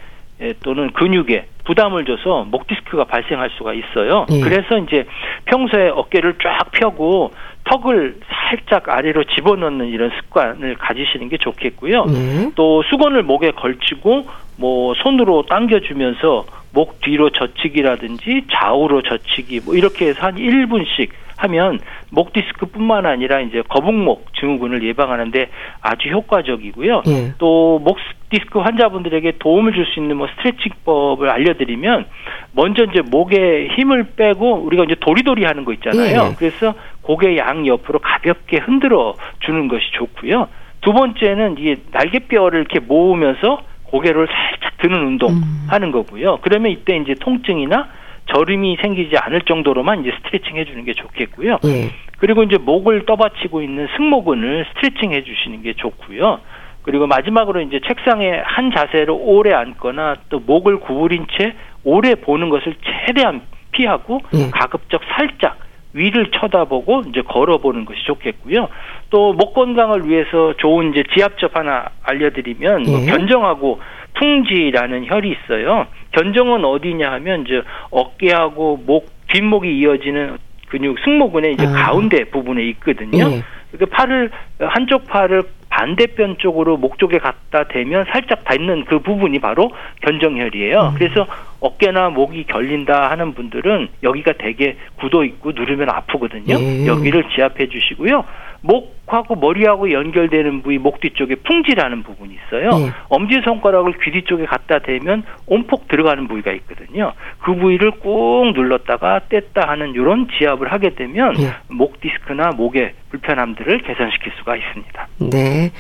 또는 0.64 0.92
근육에 0.92 1.48
부담을 1.66 2.06
줘서 2.06 2.46
목 2.46 2.68
디스크가 2.68 3.06
발생할 3.06 3.50
수가 3.52 3.74
있어요. 3.74 4.26
네. 4.30 4.42
그래서 4.42 4.78
이제 4.78 5.06
평소에 5.46 5.90
어깨를 5.90 6.36
쫙 6.42 6.72
펴고 6.72 7.32
턱을 7.66 8.20
살짝 8.28 8.90
아래로 8.90 9.26
집어넣는 9.26 9.88
이런 9.88 10.12
습관을 10.20 10.76
가지시는 10.76 11.30
게 11.30 11.38
좋겠고요. 11.38 12.06
네. 12.06 12.52
또 12.56 12.84
수건을 12.84 13.24
목에 13.24 13.52
걸치고 13.52 14.26
뭐 14.60 14.94
손으로 14.96 15.44
당겨주면서 15.44 16.46
목 16.74 17.02
뒤로 17.02 17.30
젖히기라든지 17.32 18.44
좌우로 18.52 19.02
젖히기 19.02 19.62
뭐 19.66 19.74
이렇게 19.76 20.08
해서 20.08 20.22
한 20.22 20.36
1분씩 20.36 21.10
하면 21.38 21.80
목 22.12 22.34
디스크뿐만 22.34 23.06
아니라 23.06 23.40
이제 23.40 23.64
거북목 23.70 24.34
증후군을 24.34 24.84
예방하는데 24.84 25.50
아주 25.82 26.10
효과적이고요. 26.10 27.04
예. 27.08 27.34
또목 27.38 27.98
디스크 28.30 28.60
환자분들에게 28.60 29.34
도움을 29.40 29.74
줄 29.74 29.86
수 29.86 30.00
있는 30.02 30.18
뭐 30.18 30.28
스트레칭법을 30.28 31.30
알려드리면 31.30 32.06
먼저 32.52 32.84
이제 32.84 33.02
목에 33.02 33.70
힘을 33.76 34.08
빼고 34.18 34.66
우리가 34.66 34.84
이제 34.84 34.96
도리도리 35.00 35.46
하는 35.46 35.64
거 35.64 35.72
있잖아요. 35.74 36.32
예. 36.32 36.36
그래서 36.38 36.74
고개 37.02 37.38
양 37.38 37.66
옆으로 37.66 38.00
가볍게 38.00 38.58
흔들어 38.58 39.16
주는 39.40 39.70
것이 39.70 39.90
좋고요. 39.94 40.50
두 40.82 40.92
번째는 40.92 41.56
이게 41.58 41.78
날개뼈를 41.92 42.60
이렇게 42.60 42.80
모으면서 42.80 43.62
고개를 43.90 44.28
살짝 44.28 44.78
드는 44.78 44.98
운동 45.00 45.32
음. 45.32 45.68
하는 45.68 45.92
거고요. 45.92 46.40
그러면 46.42 46.72
이때 46.72 46.98
이제 46.98 47.16
통증이나 47.20 47.88
저림이 48.34 48.78
생기지 48.82 49.18
않을 49.18 49.42
정도로만 49.42 50.02
이제 50.02 50.12
스트레칭 50.18 50.58
해주는 50.58 50.84
게 50.86 50.94
좋겠고요. 50.94 51.60
예. 51.66 51.90
그리고 52.20 52.44
이제 52.44 52.58
목을 52.58 53.06
떠받치고 53.06 53.62
있는 53.62 53.88
승모근을 53.96 54.68
스트레칭 54.70 55.14
해주시는 55.14 55.64
게 55.64 55.74
좋고요. 55.74 56.40
그리고 56.84 57.08
마지막으로 57.08 57.62
이제 57.62 57.80
책상에 57.88 58.42
한 58.44 58.72
자세로 58.72 59.16
오래 59.16 59.54
앉거나 59.54 60.16
또 60.30 60.40
목을 60.40 60.80
구부린 60.80 61.26
채 61.38 61.54
오래 61.84 62.16
보는 62.16 62.50
것을 62.50 62.76
최대한 62.84 63.42
피하고 63.72 64.20
예. 64.34 64.50
가급적 64.52 65.02
살짝 65.16 65.58
위를 65.94 66.32
쳐다보고 66.32 67.04
이제 67.10 67.22
걸어보는 67.22 67.86
것이 67.86 68.04
좋겠고요. 68.06 68.68
또 69.10 69.34
목 69.34 69.54
건강을 69.54 70.08
위해서 70.08 70.54
좋은 70.58 70.92
이제 70.92 71.04
지압접 71.16 71.56
하나 71.56 71.88
알려드리면 72.04 72.84
뭐 72.84 73.02
예. 73.02 73.06
뭐 73.06 73.06
견정하고 73.06 73.80
풍지라는 74.14 75.06
혈이 75.06 75.32
있어요. 75.32 75.88
견정은 76.12 76.66
어디냐 76.66 77.12
하면 77.14 77.42
이제 77.46 77.62
어깨하고 77.90 78.82
목 78.86 79.08
뒷목이 79.28 79.80
이어지는 79.80 80.38
근육 80.68 80.98
승모근의 81.04 81.54
이제 81.54 81.66
아. 81.66 81.72
가운데 81.72 82.26
부분에 82.26 82.64
있거든요. 82.70 83.32
예. 83.32 83.44
그 83.78 83.86
팔을 83.86 84.32
한쪽 84.60 85.08
팔을 85.08 85.44
반대편 85.70 86.38
쪽으로 86.40 86.78
목 86.78 86.98
쪽에 86.98 87.20
갖다 87.20 87.66
대면 87.66 88.06
살짝 88.12 88.44
닿는 88.44 88.86
그 88.86 89.00
부분이 89.00 89.40
바로 89.40 89.72
견정혈이에요. 90.02 90.94
음. 90.94 90.96
그래서 90.98 91.28
어깨나 91.60 92.10
목이 92.10 92.46
결린다 92.46 93.10
하는 93.12 93.34
분들은 93.34 93.90
여기가 94.04 94.34
되게 94.40 94.78
굳어 94.96 95.24
있고 95.24 95.52
누르면 95.52 95.90
아프거든요. 95.90 96.56
예. 96.60 96.88
여기를 96.88 97.26
지압해 97.36 97.70
주시고요. 97.70 98.26
목하고 98.62 99.36
머리하고 99.36 99.92
연결되는 99.92 100.62
부위 100.64 100.78
목 100.78 101.00
뒤쪽에 101.00 101.36
풍지라는 101.36 102.04
부분이 102.04 102.36
있어요. 102.48 102.70
네. 102.72 102.92
엄지 103.10 103.42
손가락을 103.44 103.94
귀 104.04 104.12
뒤쪽에 104.12 104.46
갖다 104.46 104.80
대면 104.80 105.24
온폭 105.46 105.88
들어가는 105.88 106.28
부위가 106.28 106.52
있거든요. 106.54 107.14
그 107.40 107.56
부위를 107.56 107.92
꾹 107.92 108.52
눌렀다가 108.54 109.22
뗐다 109.30 109.68
하는 109.68 109.94
이런 109.94 110.28
지압을 110.38 110.72
하게 110.72 110.96
되면 110.96 111.34
네. 111.34 111.52
목 111.68 112.00
디스크나 112.02 112.52
목의 112.52 112.94
불편함들을 113.12 113.84
개선시킬 113.84 114.32
수가 114.40 114.56
있습니다. 114.56 115.08
네. 115.32 115.72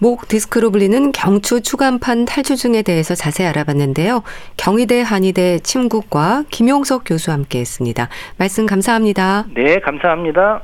목 0.00 0.28
디스크로 0.28 0.70
불리는 0.70 1.10
경추 1.10 1.60
추간판 1.60 2.24
탈출증에 2.24 2.82
대해서 2.82 3.16
자세히 3.16 3.48
알아봤는데요. 3.48 4.22
경희대 4.56 5.02
한의대 5.02 5.58
침국과 5.58 6.44
김용석 6.50 7.02
교수와 7.04 7.36
함께했습니다. 7.36 8.08
말씀 8.38 8.66
감사합니다. 8.66 9.46
네, 9.54 9.80
감사합니다. 9.80 10.62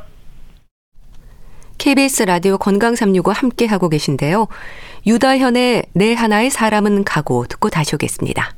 KBS 1.78 2.22
라디오 2.24 2.58
건강 2.58 2.94
365 2.94 3.32
함께 3.32 3.66
하고 3.66 3.88
계신데요. 3.88 4.48
유다현의 5.06 5.84
내 5.92 6.14
하나의 6.14 6.50
사람은 6.50 7.04
가고 7.04 7.46
듣고 7.46 7.70
다시 7.70 7.94
오겠습니다. 7.94 8.54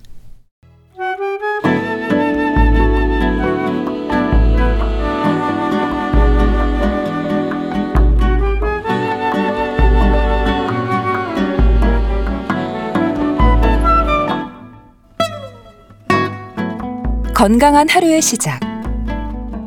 건강한 17.34 17.86
하루의 17.88 18.22
시작. 18.22 18.60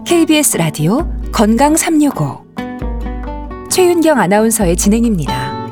KBS 0.06 0.58
라디오 0.58 1.08
건강 1.32 1.76
365 1.76 2.49
최윤경 3.70 4.20
아나운서의 4.20 4.76
진행입니다. 4.76 5.70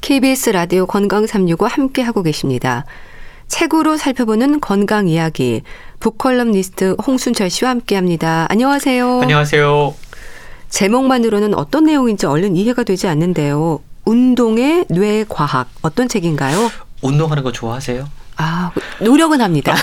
KBS 0.00 0.50
라디오 0.50 0.86
건강 0.86 1.26
365 1.26 1.66
함께 1.66 2.02
하고 2.02 2.22
계십니다. 2.22 2.84
책으로 3.46 3.96
살펴보는 3.96 4.60
건강 4.60 5.08
이야기 5.08 5.62
북컬럼니스트 6.00 6.96
홍순철 7.06 7.50
씨와 7.50 7.70
함께 7.70 7.94
합니다. 7.96 8.46
안녕하세요. 8.48 9.20
안녕하세요. 9.20 9.94
제목만으로는 10.70 11.54
어떤 11.54 11.84
내용인지 11.84 12.26
얼른 12.26 12.56
이해가 12.56 12.82
되지 12.82 13.06
않는데요. 13.08 13.80
운동의 14.04 14.86
뇌 14.88 15.24
과학 15.28 15.68
어떤 15.82 16.08
책인가요? 16.08 16.70
운동하는 17.02 17.42
거 17.42 17.52
좋아하세요? 17.52 18.06
아, 18.36 18.70
노력은 19.00 19.40
합니다. 19.40 19.74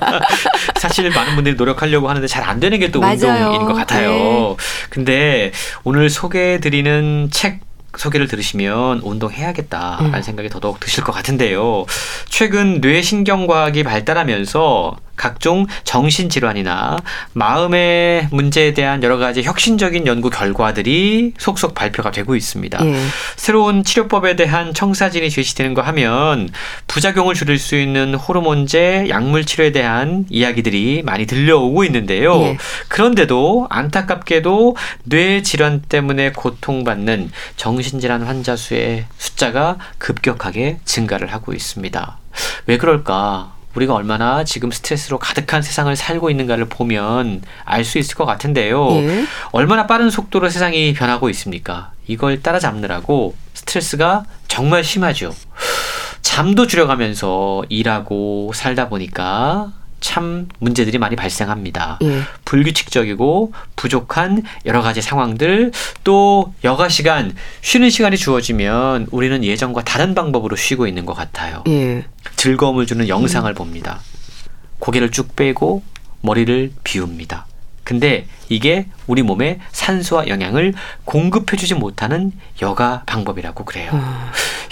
사실 0.76 1.10
많은 1.10 1.34
분들이 1.34 1.54
노력하려고 1.56 2.08
하는데 2.08 2.26
잘 2.26 2.40
안 2.50 2.58
되는 2.58 2.78
게 2.80 2.90
또 2.90 3.00
운동인 3.00 3.64
것 3.64 3.74
같아요. 3.74 4.10
네. 4.10 4.56
근데 4.88 5.52
오늘 5.84 6.10
소개해 6.10 6.58
드리는 6.58 7.28
책 7.30 7.60
소개를 7.96 8.26
들으시면 8.28 9.00
운동해야겠다라는 9.04 10.14
음. 10.14 10.22
생각이 10.22 10.48
더더욱 10.48 10.80
드실 10.80 11.04
것 11.04 11.12
같은데요. 11.12 11.84
최근 12.28 12.80
뇌신경과학이 12.80 13.82
발달하면서 13.84 14.96
각종 15.20 15.66
정신질환이나 15.84 16.96
마음의 17.34 18.28
문제에 18.30 18.72
대한 18.72 19.02
여러 19.02 19.18
가지 19.18 19.42
혁신적인 19.42 20.06
연구 20.06 20.30
결과들이 20.30 21.34
속속 21.36 21.74
발표가 21.74 22.10
되고 22.10 22.34
있습니다. 22.34 22.78
예. 22.86 23.02
새로운 23.36 23.84
치료법에 23.84 24.36
대한 24.36 24.72
청사진이 24.72 25.28
제시되는 25.28 25.74
거 25.74 25.82
하면 25.82 26.48
부작용을 26.86 27.34
줄일 27.34 27.58
수 27.58 27.76
있는 27.76 28.14
호르몬제 28.14 29.08
약물 29.10 29.44
치료에 29.44 29.72
대한 29.72 30.24
이야기들이 30.30 31.02
많이 31.04 31.26
들려오고 31.26 31.84
있는데요. 31.84 32.40
예. 32.40 32.56
그런데도 32.88 33.66
안타깝게도 33.68 34.76
뇌 35.04 35.42
질환 35.42 35.82
때문에 35.82 36.32
고통받는 36.32 37.30
정신질환 37.58 38.22
환자 38.22 38.56
수의 38.56 39.04
숫자가 39.18 39.76
급격하게 39.98 40.78
증가를 40.86 41.30
하고 41.30 41.52
있습니다. 41.52 42.16
왜 42.64 42.78
그럴까? 42.78 43.59
우리가 43.74 43.94
얼마나 43.94 44.44
지금 44.44 44.70
스트레스로 44.70 45.18
가득한 45.18 45.62
세상을 45.62 45.94
살고 45.94 46.30
있는가를 46.30 46.66
보면 46.66 47.42
알 47.64 47.84
수 47.84 47.98
있을 47.98 48.14
것 48.16 48.24
같은데요. 48.26 48.88
예. 49.02 49.24
얼마나 49.52 49.86
빠른 49.86 50.10
속도로 50.10 50.48
세상이 50.48 50.92
변하고 50.94 51.28
있습니까? 51.30 51.92
이걸 52.06 52.42
따라잡느라고 52.42 53.34
스트레스가 53.54 54.24
정말 54.48 54.84
심하죠. 54.84 55.34
잠도 56.22 56.66
줄여가면서 56.66 57.64
일하고 57.68 58.52
살다 58.54 58.88
보니까 58.88 59.72
참 60.00 60.48
문제들이 60.58 60.98
많이 60.98 61.16
발생합니다. 61.16 61.98
예. 62.02 62.22
불규칙적이고 62.44 63.52
부족한 63.76 64.42
여러 64.66 64.82
가지 64.82 65.02
상황들 65.02 65.72
또 66.04 66.54
여가 66.64 66.88
시간 66.88 67.34
쉬는 67.60 67.90
시간이 67.90 68.16
주어지면 68.16 69.08
우리는 69.10 69.44
예전과 69.44 69.84
다른 69.84 70.14
방법으로 70.14 70.56
쉬고 70.56 70.86
있는 70.86 71.06
것 71.06 71.14
같아요. 71.14 71.62
예. 71.68 72.04
즐거움을 72.36 72.86
주는 72.86 73.08
영상을 73.08 73.50
음. 73.50 73.54
봅니다. 73.54 74.00
고개를 74.78 75.10
쭉 75.10 75.36
빼고 75.36 75.82
머리를 76.22 76.72
비웁니다. 76.84 77.46
근데 77.84 78.26
이게 78.48 78.86
우리 79.06 79.22
몸에 79.22 79.58
산소와 79.72 80.28
영양을 80.28 80.74
공급해주지 81.04 81.74
못하는 81.74 82.32
여가 82.62 83.02
방법이라고 83.06 83.64
그래요. 83.64 83.90
음. 83.92 84.00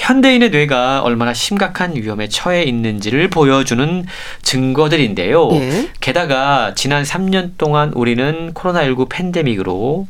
현대인의 0.08 0.48
뇌가 0.48 1.02
얼마나 1.02 1.34
심각한 1.34 1.94
위험에 1.94 2.28
처해 2.28 2.62
있는지를 2.62 3.28
보여주는 3.28 4.06
증거들인데요. 4.40 5.50
예. 5.52 5.90
게다가 6.00 6.72
지난 6.74 7.02
3년 7.02 7.58
동안 7.58 7.92
우리는 7.92 8.54
코로나19 8.54 9.10
팬데믹으로 9.10 10.06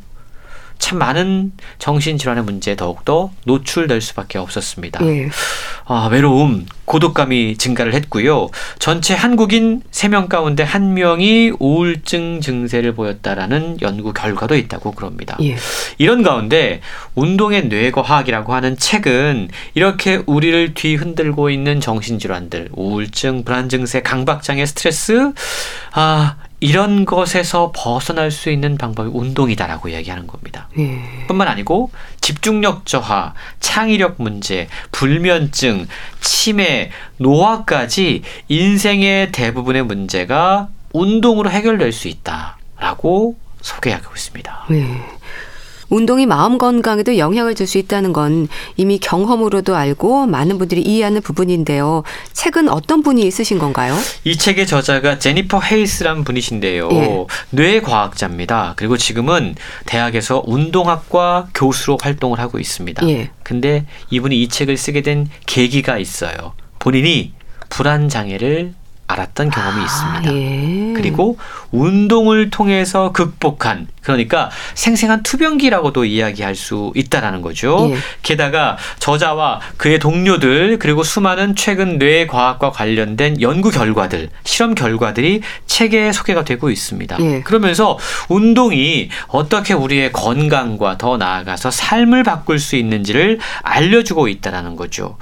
참 0.79 0.99
많은 0.99 1.53
정신질환의 1.79 2.45
문제에 2.45 2.77
더욱더 2.77 3.31
노출될 3.45 4.01
수밖에 4.01 4.39
없었습니다. 4.39 5.05
예. 5.07 5.29
아, 5.85 6.09
외로움, 6.11 6.67
고독감이 6.85 7.57
증가를 7.59 7.95
했고요. 7.95 8.49
전체 8.79 9.15
한국인 9.15 9.83
3명 9.91 10.29
가운데 10.29 10.65
1명이 10.65 11.57
우울증 11.59 12.41
증세를 12.41 12.95
보였다라는 12.95 13.79
연구 13.83 14.13
결과도 14.13 14.57
있다고 14.57 14.93
그럽니다. 14.93 15.37
예. 15.43 15.57
이런 15.99 16.23
가운데 16.23 16.81
운동의 17.15 17.67
뇌과학이라고 17.69 18.55
하는 18.55 18.77
책은 18.77 19.49
이렇게 19.75 20.23
우리를 20.27 20.75
뒤흔들고 20.75 21.51
있는 21.51 21.81
정신질환들, 21.81 22.71
우울증, 22.73 23.45
불안 23.45 23.69
증세, 23.69 24.01
강박장애, 24.01 24.65
스트레스, 24.65 25.33
아, 25.93 26.37
이런 26.61 27.05
것에서 27.05 27.73
벗어날 27.75 28.31
수 28.31 28.51
있는 28.51 28.77
방법이 28.77 29.11
운동이다라고 29.13 29.89
이야기하는 29.89 30.27
겁니다. 30.27 30.69
예. 30.79 31.27
뿐만 31.27 31.47
아니고 31.49 31.91
집중력 32.21 32.85
저하, 32.85 33.35
창의력 33.61 34.17
문제, 34.19 34.69
불면증, 34.91 35.87
치매, 36.21 36.91
노화까지 37.19 38.23
인생의 38.49 39.33
대부분의 39.33 39.85
문제가 39.85 40.69
운동으로 40.93 41.51
해결될 41.51 41.93
수 41.93 42.09
있다라고 42.09 43.37
소개하고 43.61 44.13
있습니다. 44.15 44.67
예. 44.73 45.18
운동이 45.91 46.27
마음 46.27 46.59
건강에도 46.59 47.17
영향을 47.19 47.55
줄 47.55 47.69
수 47.69 47.77
있다는 47.77 48.15
건 48.15 48.49
이미 48.77 48.99
경험으로도 48.99 49.77
알고 49.77 50.27
많은 50.27 50.57
분들이 50.57 50.81
이해하는 50.81 51.21
부분인데요. 51.21 52.03
책은 52.33 52.71
어떤 52.71 53.03
분이 53.03 53.31
쓰신 53.31 53.59
건가요? 53.59 53.95
이 54.25 54.37
책의 54.39 54.67
저자가 54.67 55.19
제니퍼 55.19 55.61
헤이스란 55.61 56.25
분이신데요. 56.25 56.89
예. 56.93 57.27
뇌과학자입니다. 57.51 58.73
그리고 58.77 58.97
지금은 58.97 59.55
대학에서 59.85 60.43
운동학과 60.47 61.49
교수로 61.55 61.99
활동을 62.01 62.41
하고 62.41 62.59
있습니다. 62.59 63.07
예. 63.09 63.31
근데 63.43 63.85
이분이 64.11 64.41
이 64.43 64.49
책을 64.49 64.77
쓰게 64.79 65.03
된 65.03 65.29
계기가 65.47 65.99
있어요. 65.99 66.55
본인이 66.79 67.33
불안 67.69 68.09
장애를 68.09 68.73
알았던 69.09 69.51
경험이 69.51 69.81
아, 69.81 69.85
있습니다. 69.85 70.35
예. 70.35 70.93
그리고 70.95 71.39
운동을 71.71 72.51
통해서 72.51 73.11
극복한 73.13 73.89
그러니까 74.03 74.51
생생한 74.75 75.23
투병기라고도 75.23 76.05
이야기할 76.05 76.55
수 76.55 76.93
있다라는 76.95 77.43
거죠. 77.43 77.91
예. 77.91 77.99
게다가 78.23 78.77
저자와 78.99 79.61
그의 79.77 79.99
동료들 79.99 80.79
그리고 80.79 81.03
수많은 81.03 81.57
최근 81.57 81.99
뇌 81.99 82.27
과학과 82.27 82.71
관련된 82.71 83.41
연구 83.41 83.71
결과들, 83.71 84.31
실험 84.45 84.75
결과들이 84.75 85.43
책에 85.67 86.13
소개가 86.13 86.45
되고 86.45 86.71
있습니다. 86.71 87.17
예. 87.21 87.41
그러면서 87.43 87.99
운동이 88.29 89.11
어떻게 89.29 89.75
우리의 89.75 90.13
건강과 90.13 90.99
더 90.99 91.17
나아가서 91.17 91.71
삶을 91.71 92.23
바꿀 92.25 92.59
수 92.59 92.77
있는지를 92.77 93.39
알려주고 93.63 94.29
있다라는 94.29 94.77
거죠. 94.77 95.17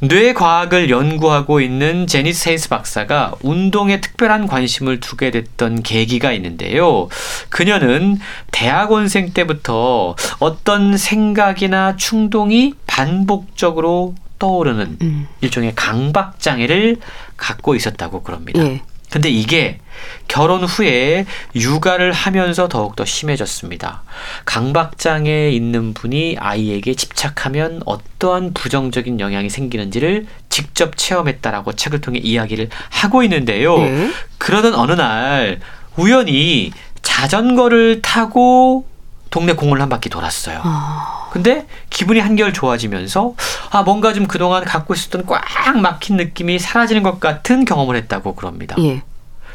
뇌 0.00 0.32
과학을 0.32 0.90
연구하고 0.90 1.60
있는 1.60 2.06
제니스 2.06 2.48
헤이스 2.48 2.68
박사가 2.68 3.31
운동에 3.42 4.00
특별한 4.00 4.46
관심을 4.46 5.00
두게 5.00 5.30
됐던 5.30 5.82
계기가 5.82 6.32
있는데요. 6.32 7.08
그녀는 7.48 8.18
대학원생 8.50 9.32
때부터 9.32 10.16
어떤 10.38 10.96
생각이나 10.96 11.96
충동이 11.96 12.74
반복적으로 12.86 14.14
떠오르는 14.38 14.98
음. 15.02 15.28
일종의 15.40 15.74
강박 15.76 16.40
장애를 16.40 16.96
갖고 17.36 17.74
있었다고 17.74 18.22
그럽니다. 18.22 18.60
예. 18.64 18.82
근데 19.12 19.28
이게 19.28 19.78
결혼 20.26 20.64
후에 20.64 21.26
육아를 21.54 22.12
하면서 22.12 22.66
더욱더 22.66 23.04
심해졌습니다. 23.04 24.04
강박장애에 24.46 25.50
있는 25.50 25.92
분이 25.92 26.38
아이에게 26.40 26.94
집착하면 26.94 27.82
어떠한 27.84 28.54
부정적인 28.54 29.20
영향이 29.20 29.50
생기는지를 29.50 30.26
직접 30.48 30.96
체험했다라고 30.96 31.74
책을 31.74 32.00
통해 32.00 32.20
이야기를 32.22 32.70
하고 32.88 33.22
있는데요. 33.22 33.76
네. 33.76 34.10
그러던 34.38 34.74
어느 34.74 34.92
날 34.92 35.60
우연히 35.96 36.72
자전거를 37.02 38.00
타고 38.00 38.86
동네 39.32 39.54
공원을 39.54 39.82
한 39.82 39.88
바퀴 39.88 40.08
돌았어요. 40.08 40.60
아... 40.62 41.30
근데 41.32 41.66
기분이 41.90 42.20
한결 42.20 42.52
좋아지면서 42.52 43.34
아 43.70 43.82
뭔가 43.82 44.12
좀 44.12 44.26
그동안 44.26 44.64
갖고 44.64 44.94
있었던 44.94 45.24
꽉 45.26 45.42
막힌 45.80 46.16
느낌이 46.16 46.60
사라지는 46.60 47.02
것 47.02 47.18
같은 47.18 47.64
경험을 47.64 47.96
했다고 47.96 48.36
그럽니다. 48.36 48.76
예. 48.78 49.02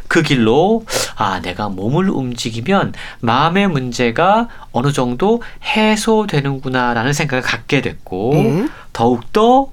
그 0.08 0.24
길로 0.24 0.86
아 1.16 1.42
내가 1.42 1.70
몸을 1.70 2.10
움직이면 2.10 2.94
마음의 3.20 3.68
문제가 3.68 4.48
어느 4.72 4.92
정도 4.92 5.44
해소되는구나라는 5.64 7.14
생각을 7.14 7.44
갖게 7.44 7.82
됐고 7.82 8.34
음. 8.34 8.70
더욱더 8.94 9.68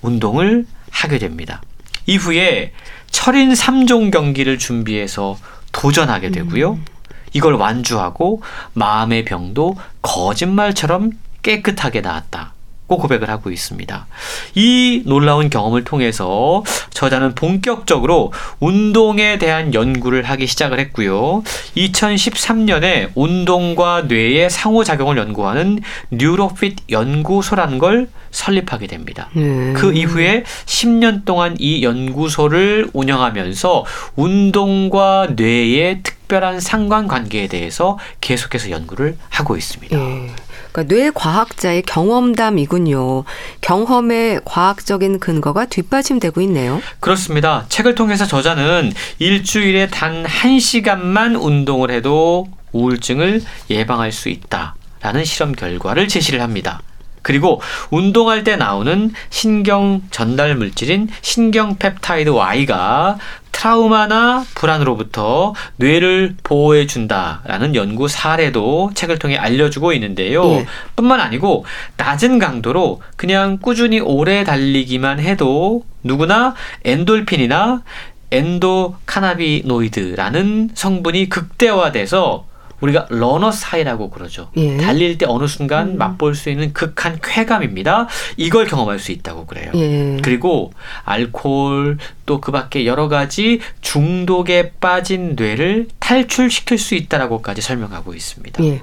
운동을 0.00 0.66
하게 0.90 1.18
됩니다. 1.18 1.60
이후에 2.06 2.72
철인 3.10 3.52
3종 3.52 4.10
경기를 4.10 4.58
준비해서 4.58 5.36
도전하게 5.72 6.30
되고요. 6.30 6.72
음. 6.72 6.84
이걸 7.32 7.54
완주하고 7.54 8.42
마음의 8.74 9.24
병도 9.24 9.76
거짓말처럼 10.02 11.12
깨끗하게 11.42 12.00
나았다. 12.00 12.52
고 12.90 12.98
고백을 12.98 13.30
하고 13.30 13.52
있습니다. 13.52 14.08
이 14.56 15.02
놀라운 15.06 15.48
경험을 15.48 15.84
통해서 15.84 16.64
저자는 16.92 17.36
본격적으로 17.36 18.32
운동에 18.58 19.38
대한 19.38 19.72
연구를 19.74 20.24
하기 20.24 20.48
시작을 20.48 20.80
했고요. 20.80 21.44
2013년에 21.76 23.12
운동과 23.14 24.06
뇌의 24.08 24.50
상호작용을 24.50 25.18
연구하는 25.18 25.78
뉴로핏 26.10 26.90
연구소라는 26.90 27.78
걸 27.78 28.08
설립하게 28.32 28.88
됩니다. 28.88 29.30
음. 29.36 29.72
그 29.76 29.92
이후에 29.92 30.42
10년 30.66 31.24
동안 31.24 31.54
이 31.60 31.84
연구소를 31.84 32.90
운영하면서 32.92 33.84
운동과 34.16 35.28
뇌의 35.36 36.02
특별한 36.02 36.58
상관관계에 36.58 37.46
대해서 37.46 38.00
계속해서 38.20 38.70
연구를 38.70 39.16
하고 39.28 39.56
있습니다. 39.56 39.96
예. 39.96 40.49
그러니까 40.72 40.94
뇌 40.94 41.10
과학자의 41.10 41.82
경험담이군요. 41.82 43.24
경험의 43.60 44.40
과학적인 44.44 45.20
근거가 45.20 45.66
뒷받침되고 45.66 46.40
있네요. 46.42 46.80
그렇습니다. 47.00 47.66
책을 47.68 47.94
통해서 47.94 48.26
저자는 48.26 48.92
일주일에 49.18 49.88
단 49.88 50.24
1시간만 50.24 51.42
운동을 51.42 51.90
해도 51.90 52.48
우울증을 52.72 53.42
예방할 53.68 54.12
수 54.12 54.28
있다 54.28 54.74
라는 55.00 55.24
실험 55.24 55.52
결과를 55.52 56.08
제시를 56.08 56.40
합니다. 56.40 56.80
그리고 57.22 57.60
운동할 57.90 58.44
때 58.44 58.56
나오는 58.56 59.12
신경 59.28 60.02
전달 60.10 60.54
물질인 60.54 61.08
신경 61.22 61.76
펩타이드 61.76 62.30
Y가 62.30 63.18
트라우마나 63.52 64.44
불안으로부터 64.54 65.54
뇌를 65.76 66.34
보호해 66.42 66.86
준다라는 66.86 67.74
연구 67.74 68.08
사례도 68.08 68.92
책을 68.94 69.18
통해 69.18 69.36
알려주고 69.36 69.92
있는데요. 69.92 70.50
예. 70.52 70.64
뿐만 70.96 71.20
아니고 71.20 71.66
낮은 71.96 72.38
강도로 72.38 73.02
그냥 73.16 73.58
꾸준히 73.60 74.00
오래 74.00 74.44
달리기만 74.44 75.20
해도 75.20 75.84
누구나 76.02 76.54
엔돌핀이나 76.84 77.82
endocannabinoid라는 78.30 80.70
성분이 80.74 81.28
극대화돼서 81.28 82.46
우리가 82.80 83.06
runner's 83.10 83.64
high라고 83.66 84.10
그러죠. 84.10 84.50
예. 84.56 84.76
달릴 84.76 85.18
때 85.18 85.26
어느 85.28 85.46
순간 85.46 85.90
음. 85.90 85.98
맛볼 85.98 86.34
수 86.34 86.50
있는 86.50 86.72
극한 86.72 87.18
쾌감입니다. 87.22 88.08
이걸 88.36 88.66
경험할 88.66 88.98
수 88.98 89.12
있다고 89.12 89.46
그래요. 89.46 89.70
예. 89.74 90.18
그리고 90.22 90.72
알코올 91.04 91.98
또 92.26 92.40
그 92.40 92.52
밖에 92.52 92.86
여러 92.86 93.08
가지 93.08 93.60
중독에 93.80 94.72
빠진 94.80 95.34
뇌를 95.36 95.88
탈출시킬 95.98 96.78
수 96.78 96.94
있다라고까지 96.94 97.60
설명하고 97.60 98.14
있습니다. 98.14 98.64
예. 98.64 98.82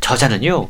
저자는요. 0.00 0.68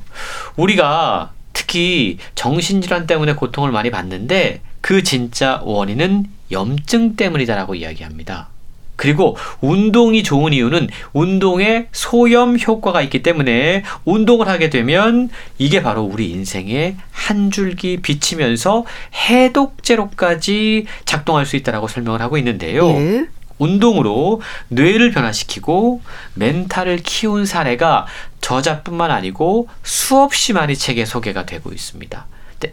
우리가 0.56 1.32
특히 1.52 2.18
정신질환 2.34 3.06
때문에 3.06 3.34
고통을 3.34 3.70
많이 3.70 3.90
받는데 3.90 4.60
그 4.80 5.02
진짜 5.02 5.60
원인은 5.64 6.26
염증 6.50 7.16
때문이다라고 7.16 7.74
이야기합니다. 7.76 8.48
그리고 8.96 9.36
운동이 9.60 10.22
좋은 10.22 10.52
이유는 10.52 10.88
운동에 11.12 11.88
소염 11.92 12.58
효과가 12.58 13.02
있기 13.02 13.22
때문에 13.22 13.82
운동을 14.04 14.48
하게 14.48 14.70
되면 14.70 15.30
이게 15.58 15.82
바로 15.82 16.02
우리 16.02 16.30
인생의 16.30 16.96
한 17.10 17.50
줄기 17.50 17.98
비치면서 17.98 18.84
해독제로까지 19.14 20.86
작동할 21.04 21.46
수 21.46 21.56
있다라고 21.56 21.88
설명을 21.88 22.20
하고 22.20 22.38
있는데요. 22.38 22.86
네. 22.86 23.26
운동으로 23.58 24.40
뇌를 24.68 25.12
변화시키고 25.12 26.02
멘탈을 26.34 26.98
키운 26.98 27.46
사례가 27.46 28.06
저자뿐만 28.40 29.10
아니고 29.10 29.68
수없이 29.82 30.52
많이 30.52 30.76
책에 30.76 31.04
소개가 31.04 31.46
되고 31.46 31.72
있습니다. 31.72 32.26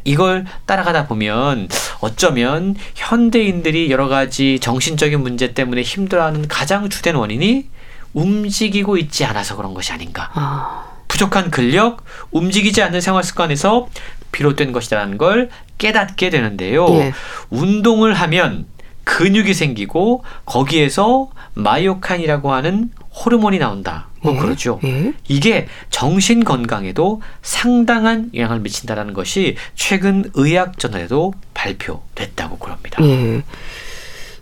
이걸 0.04 0.46
따라가다 0.66 1.08
보면 1.08 1.68
어쩌면 2.00 2.76
현대인들이 2.96 3.92
여러 3.92 4.08
가지 4.08 4.60
정신적인 4.60 5.22
문제 5.22 5.54
때문에 5.54 5.82
힘들어하는 5.82 6.48
가장 6.48 6.90
주된 6.90 7.16
원인이 7.16 7.70
움직이고 8.14 8.98
있지 8.98 9.26
않아서 9.26 9.56
그런 9.56 9.74
것이 9.74 9.92
아닌가. 9.92 10.30
아. 10.34 10.86
부족한 11.08 11.52
근력, 11.52 12.04
움직이지 12.32 12.82
않는 12.82 13.02
생활 13.02 13.24
습관에서 13.24 13.88
비롯된 14.32 14.72
것이라는 14.72 15.18
걸 15.18 15.50
깨닫게 15.78 16.30
되는데요. 16.30 16.88
예. 16.90 17.14
운동을 17.50 18.14
하면 18.14 18.66
근육이 19.04 19.54
생기고 19.54 20.24
거기에서 20.46 21.30
마이오칸이라고 21.56 22.54
하는 22.54 22.92
호르몬이 23.14 23.60
나온다. 23.60 24.08
뭐 24.22 24.36
예? 24.36 24.40
그러죠. 24.40 24.80
예? 24.84 25.14
이게 25.28 25.68
정신 25.90 26.44
건강에도 26.44 27.22
상당한 27.42 28.30
영향을 28.34 28.60
미친다라는 28.60 29.14
것이 29.14 29.56
최근 29.76 30.30
의학 30.36 30.78
전에도 30.78 31.34
발표됐다고 31.54 32.58
그럽니다. 32.58 33.04
예. 33.04 33.44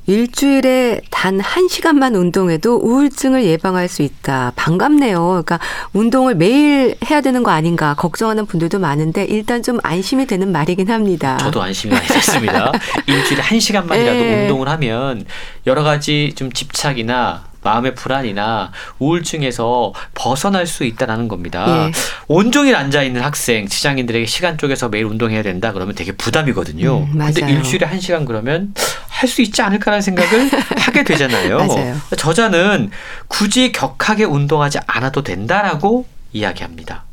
일주일에 0.09 1.01
단 1.11 1.39
한시간만 1.39 2.15
운동해도 2.15 2.77
우울증을 2.77 3.43
예방할 3.45 3.87
수 3.87 4.01
있다. 4.01 4.53
반갑네요. 4.55 5.19
그러니까 5.27 5.59
운동을 5.93 6.33
매일 6.33 6.95
해야 7.07 7.21
되는 7.21 7.43
거 7.43 7.51
아닌가 7.51 7.93
걱정하는 7.93 8.47
분들도 8.47 8.79
많은데 8.79 9.25
일단 9.25 9.61
좀 9.61 9.77
안심이 9.83 10.25
되는 10.25 10.51
말이긴 10.51 10.89
합니다. 10.89 11.37
저도 11.37 11.61
안심이 11.61 11.93
많이 11.93 12.07
됐습니다. 12.07 12.71
일주일에 13.05 13.43
한시간만이라도 13.43 14.19
네. 14.19 14.41
운동을 14.41 14.67
하면 14.69 15.25
여러 15.67 15.83
가지 15.83 16.33
좀 16.35 16.51
집착이나 16.51 17.48
마음의 17.69 17.93
불안이나 17.95 18.71
우울증에서 18.97 19.93
벗어날 20.15 20.65
수 20.65 20.83
있다라는 20.83 21.27
겁니다. 21.27 21.65
예. 21.87 21.91
온종일 22.27 22.75
앉아 22.75 23.03
있는 23.03 23.21
학생, 23.21 23.67
지장인들에게 23.67 24.25
시간 24.25 24.57
쪼개서 24.57 24.89
매일 24.89 25.05
운동해야 25.05 25.43
된다 25.43 25.71
그러면 25.71 25.93
되게 25.93 26.11
부담이거든요. 26.13 27.07
음, 27.11 27.17
근데 27.17 27.51
일주일에 27.51 27.85
한 27.85 27.99
시간 27.99 28.25
그러면 28.25 28.73
할 29.07 29.29
수 29.29 29.41
있지 29.41 29.61
않을까라는 29.61 30.01
생각을 30.01 30.49
하게 30.79 31.03
되잖아요. 31.03 31.59
저자는 32.17 32.89
굳이 33.27 33.71
격하게 33.73 34.23
운동하지 34.23 34.79
않아도 34.87 35.23
된다라고 35.23 36.05
이야기합니다. 36.33 37.03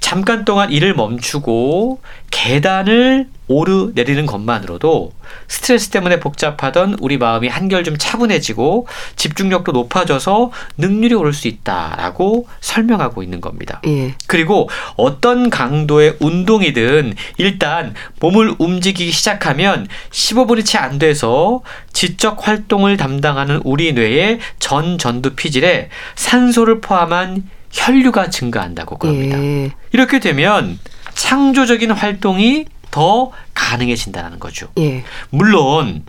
잠깐 0.00 0.44
동안 0.44 0.70
일을 0.72 0.94
멈추고 0.94 2.00
계단을 2.30 3.28
오르 3.48 3.90
내리는 3.94 4.26
것만으로도 4.26 5.12
스트레스 5.48 5.90
때문에 5.90 6.20
복잡하던 6.20 6.96
우리 7.00 7.18
마음이 7.18 7.48
한결 7.48 7.82
좀 7.82 7.96
차분해지고 7.98 8.86
집중력도 9.16 9.72
높아져서 9.72 10.52
능률이 10.78 11.14
오를 11.14 11.32
수 11.32 11.48
있다라고 11.48 12.46
설명하고 12.60 13.24
있는 13.24 13.40
겁니다. 13.40 13.80
예. 13.86 14.14
그리고 14.28 14.68
어떤 14.96 15.50
강도의 15.50 16.16
운동이든 16.20 17.14
일단 17.38 17.94
몸을 18.20 18.54
움직이기 18.58 19.10
시작하면 19.10 19.88
15분이 20.10 20.64
채 20.64 20.78
안 20.80 20.98
돼서 20.98 21.60
지적 21.92 22.46
활동을 22.46 22.96
담당하는 22.96 23.60
우리 23.64 23.92
뇌의 23.92 24.38
전 24.58 24.96
전두 24.96 25.34
피질에 25.34 25.90
산소를 26.14 26.80
포함한 26.80 27.48
혈류가 27.70 28.30
증가한다고 28.30 28.98
그럽니다. 28.98 29.38
예. 29.38 29.70
이렇게 29.92 30.18
되면 30.18 30.78
창조적인 31.14 31.90
활동이 31.90 32.66
더 32.90 33.30
가능해진다는 33.54 34.38
거죠. 34.38 34.68
예. 34.78 35.04
물론 35.30 36.04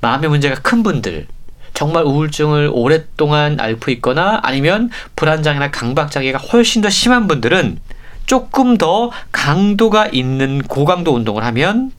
마음의 0.00 0.28
문제가 0.28 0.56
큰 0.56 0.82
분들 0.82 1.26
정말 1.74 2.04
우울증을 2.04 2.70
오랫동안 2.72 3.58
앓고 3.58 3.90
있거나 3.92 4.40
아니면 4.42 4.90
불안장애나 5.16 5.70
강박장애가 5.70 6.38
훨씬 6.38 6.82
더 6.82 6.90
심한 6.90 7.26
분들은 7.26 7.78
조금 8.26 8.76
더 8.76 9.10
강도가 9.32 10.06
있는 10.06 10.62
고강도 10.62 11.14
운동을 11.14 11.44
하면 11.44 11.92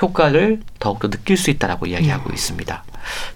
효과를 0.00 0.60
더욱더 0.78 1.08
느낄 1.08 1.36
수 1.36 1.50
있다라고 1.50 1.86
이야기하고 1.86 2.30
음. 2.30 2.34
있습니다. 2.34 2.84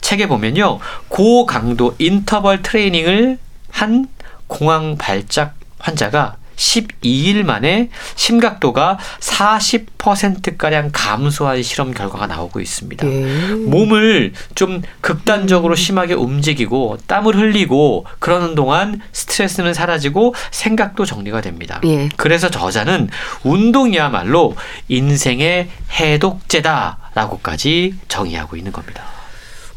책에 0.00 0.26
보면요. 0.28 0.78
고강도 1.08 1.94
인터벌 1.98 2.62
트레이닝을 2.62 3.38
한 3.70 4.08
공황 4.50 4.98
발작 4.98 5.54
환자가 5.78 6.36
12일 6.56 7.42
만에 7.42 7.88
심각도가 8.16 8.98
40%가량 9.20 10.90
감소한 10.92 11.62
실험 11.62 11.94
결과가 11.94 12.26
나오고 12.26 12.60
있습니다. 12.60 13.06
예. 13.06 13.54
몸을 13.54 14.34
좀 14.54 14.82
극단적으로 15.00 15.74
심하게 15.74 16.12
움직이고 16.12 16.98
땀을 17.06 17.34
흘리고 17.34 18.04
그러는 18.18 18.54
동안 18.54 19.00
스트레스는 19.12 19.72
사라지고 19.72 20.34
생각도 20.50 21.06
정리가 21.06 21.40
됩니다. 21.40 21.80
예. 21.86 22.10
그래서 22.16 22.50
저자는 22.50 23.08
운동이야말로 23.42 24.54
인생의 24.88 25.70
해독제다라고까지 25.92 27.94
정의하고 28.08 28.56
있는 28.56 28.70
겁니다. 28.70 29.19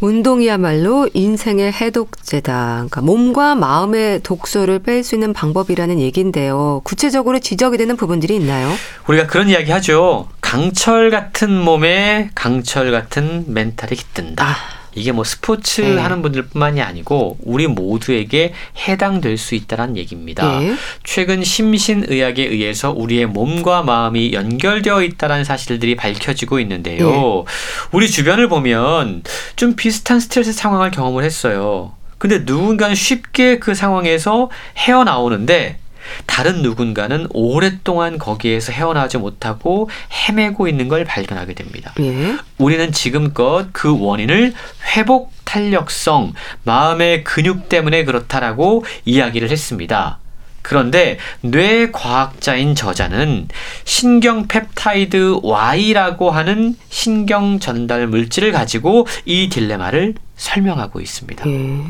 운동이야말로 0.04 1.10
인생의 1.14 1.72
해독제다. 1.72 2.74
그러니까 2.74 3.02
몸과 3.02 3.56
마음의 3.56 4.20
독소를 4.24 4.80
뺄 4.80 5.02
수 5.02 5.16
있는 5.16 5.32
방법이라는 5.32 5.98
얘기인데요. 6.00 6.82
구체적으로 6.84 7.40
지적이 7.40 7.78
되는 7.78 7.96
부분들이 7.96 8.36
있나요? 8.36 8.70
우리가 9.08 9.28
그런 9.28 9.48
이야기 9.48 9.72
하죠. 9.72 10.28
강철 10.42 11.10
같은 11.10 11.58
몸에 11.58 12.30
강철 12.36 12.92
같은 12.92 13.46
멘탈이 13.48 13.96
깃든다. 13.96 14.46
아. 14.46 14.83
이게 14.96 15.12
뭐 15.12 15.24
스포츠 15.24 15.82
네. 15.82 16.00
하는 16.00 16.22
분들뿐만이 16.22 16.82
아니고 16.82 17.38
우리 17.42 17.68
모두에게 17.68 18.54
해당될 18.88 19.38
수 19.38 19.56
있다는 19.56 19.98
얘기입니다. 19.98 20.60
네. 20.60 20.76
최근 21.04 21.44
심신의학에 21.44 22.44
의해서 22.44 22.92
우리의 22.92 23.26
몸과 23.26 23.84
마음이 23.84 24.34
연결되어 24.34 25.04
있다는 25.04 25.44
사실들이 25.44 25.96
밝혀지고 25.96 26.60
있는데요. 26.60 27.10
네. 27.10 27.44
우리 27.92 28.10
주변을 28.10 28.48
보면 28.50 29.24
좀 29.56 29.76
비슷한 29.76 30.20
스트레스 30.20 30.54
상황을 30.54 30.92
경험을 30.92 31.24
했어요. 31.24 31.94
근데 32.18 32.40
누군가는 32.40 32.96
쉽게 32.96 33.60
그 33.60 33.76
상황에서 33.76 34.50
헤어나오는데 34.78 35.78
다른 36.26 36.62
누군가는 36.62 37.28
오랫동안 37.32 38.18
거기에서 38.18 38.72
헤어나지 38.72 39.18
못하고 39.18 39.90
헤매고 40.12 40.68
있는 40.68 40.88
걸 40.88 41.06
발견하게 41.06 41.54
됩니다. 41.54 41.94
예. 42.00 42.38
우리는 42.58 42.92
지금껏 42.92 43.68
그 43.72 43.98
원인을 44.00 44.54
회복 44.96 45.32
탄력성, 45.46 46.34
마음의 46.64 47.24
근육 47.24 47.70
때문에 47.70 48.06
그렇다라고 48.06 48.86
이야기를 49.06 49.50
했습니다. 49.50 50.20
그런데 50.64 51.20
뇌 51.42 51.92
과학자인 51.92 52.74
저자는 52.74 53.50
신경 53.84 54.48
펩타이드 54.48 55.42
Y라고 55.44 56.32
하는 56.32 56.76
신경 56.90 57.60
전달 57.60 58.08
물질을 58.08 58.52
가지고 58.54 59.06
이 59.26 59.50
딜레마를 59.50 60.16
설명하고 60.38 61.02
있습니다. 61.02 61.48
예. 61.48 61.84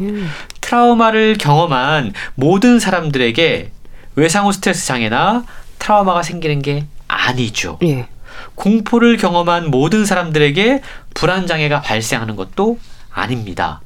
트라우마를 0.59 1.37
경험한 1.37 2.13
모든 2.35 2.79
사람들에게 2.79 3.71
외상후 4.15 4.51
스트레스 4.51 4.85
장애나 4.87 5.45
트라우마가 5.79 6.23
생기는 6.23 6.61
게 6.61 6.85
아니죠. 7.07 7.79
예. 7.83 8.07
공포를 8.55 9.17
경험한 9.17 9.69
모든 9.69 10.05
사람들에게 10.05 10.81
불안 11.13 11.47
장애가 11.47 11.81
발생하는 11.81 12.35
것도 12.35 12.79
아닙니다. 13.11 13.81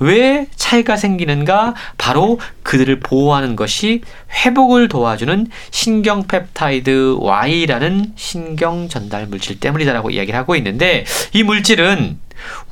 왜 0.00 0.46
차이가 0.54 0.96
생기는가? 0.96 1.74
바로 1.96 2.38
그들을 2.62 3.00
보호하는 3.00 3.56
것이 3.56 4.02
회복을 4.44 4.88
도와주는 4.88 5.48
신경 5.70 6.26
펩타이드 6.26 7.16
Y라는 7.18 8.12
신경 8.14 8.88
전달 8.88 9.26
물질 9.26 9.58
때문이다라고 9.58 10.10
이야기를 10.10 10.38
하고 10.38 10.54
있는데 10.54 11.04
이 11.32 11.42
물질은 11.42 12.18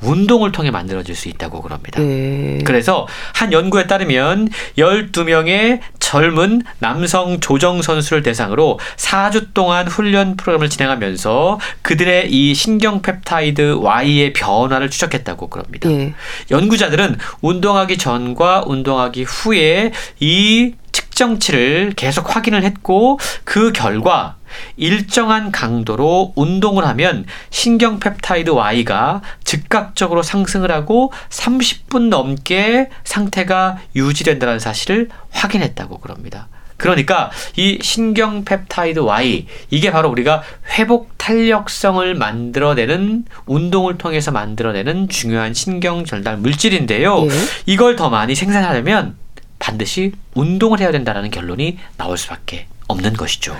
운동을 0.01 0.53
통해 0.53 0.71
만들어질 0.71 1.15
수 1.15 1.27
있다고 1.27 1.61
그럽니다. 1.61 1.99
네. 1.99 2.59
그래서 2.63 3.05
한 3.33 3.51
연구에 3.51 3.85
따르면 3.87 4.49
12명의 4.77 5.81
젊은 6.07 6.61
남성 6.79 7.41
조정 7.41 7.81
선수를 7.81 8.23
대상으로 8.23 8.79
4주 8.95 9.53
동안 9.53 9.89
훈련 9.89 10.37
프로그램을 10.37 10.69
진행하면서 10.69 11.59
그들의 11.81 12.31
이 12.31 12.53
신경 12.53 13.01
펩타이드 13.01 13.79
Y의 13.81 14.31
변화를 14.31 14.89
추적했다고 14.89 15.49
그럽니다. 15.49 15.89
네. 15.89 16.13
연구자들은 16.49 17.17
운동하기 17.41 17.97
전과 17.97 18.63
운동하기 18.67 19.23
후에 19.23 19.91
이 20.21 20.75
측정치를 20.93 21.91
계속 21.97 22.33
확인을 22.33 22.63
했고 22.63 23.19
그 23.43 23.73
결과 23.73 24.37
일정한 24.75 25.51
강도로 25.51 26.33
운동을 26.35 26.85
하면 26.87 27.25
신경 27.49 27.99
펩타이드 27.99 28.49
Y가 28.49 29.21
즉각적으로 29.43 30.23
상승을 30.23 30.71
하고 30.71 31.11
30분 31.29 32.09
넘게 32.09 32.89
상태가 33.03 33.77
유지된다는 33.95 34.59
사실을 34.59 35.09
확인했다고 35.31 35.99
그럽니다. 35.99 36.47
그러니까 36.77 37.31
이 37.55 37.79
신경 37.81 38.45
펩타이드 38.45 38.99
Y 38.99 39.47
이게 39.71 39.91
바로 39.91 40.09
우리가 40.09 40.43
회복 40.77 41.17
탄력성을 41.17 42.13
만들어내는 42.15 43.25
운동을 43.47 43.97
통해서 43.97 44.31
만들어내는 44.31 45.09
중요한 45.09 45.53
신경 45.53 46.05
전달 46.05 46.37
물질인데요. 46.37 47.25
예. 47.25 47.29
이걸 47.65 47.95
더 47.95 48.09
많이 48.09 48.35
생산하려면 48.35 49.15
반드시 49.59 50.13
운동을 50.35 50.79
해야 50.79 50.91
된다는 50.91 51.31
결론이 51.31 51.79
나올 51.97 52.17
수밖에 52.17 52.67
없는 52.87 53.13
것이죠. 53.13 53.57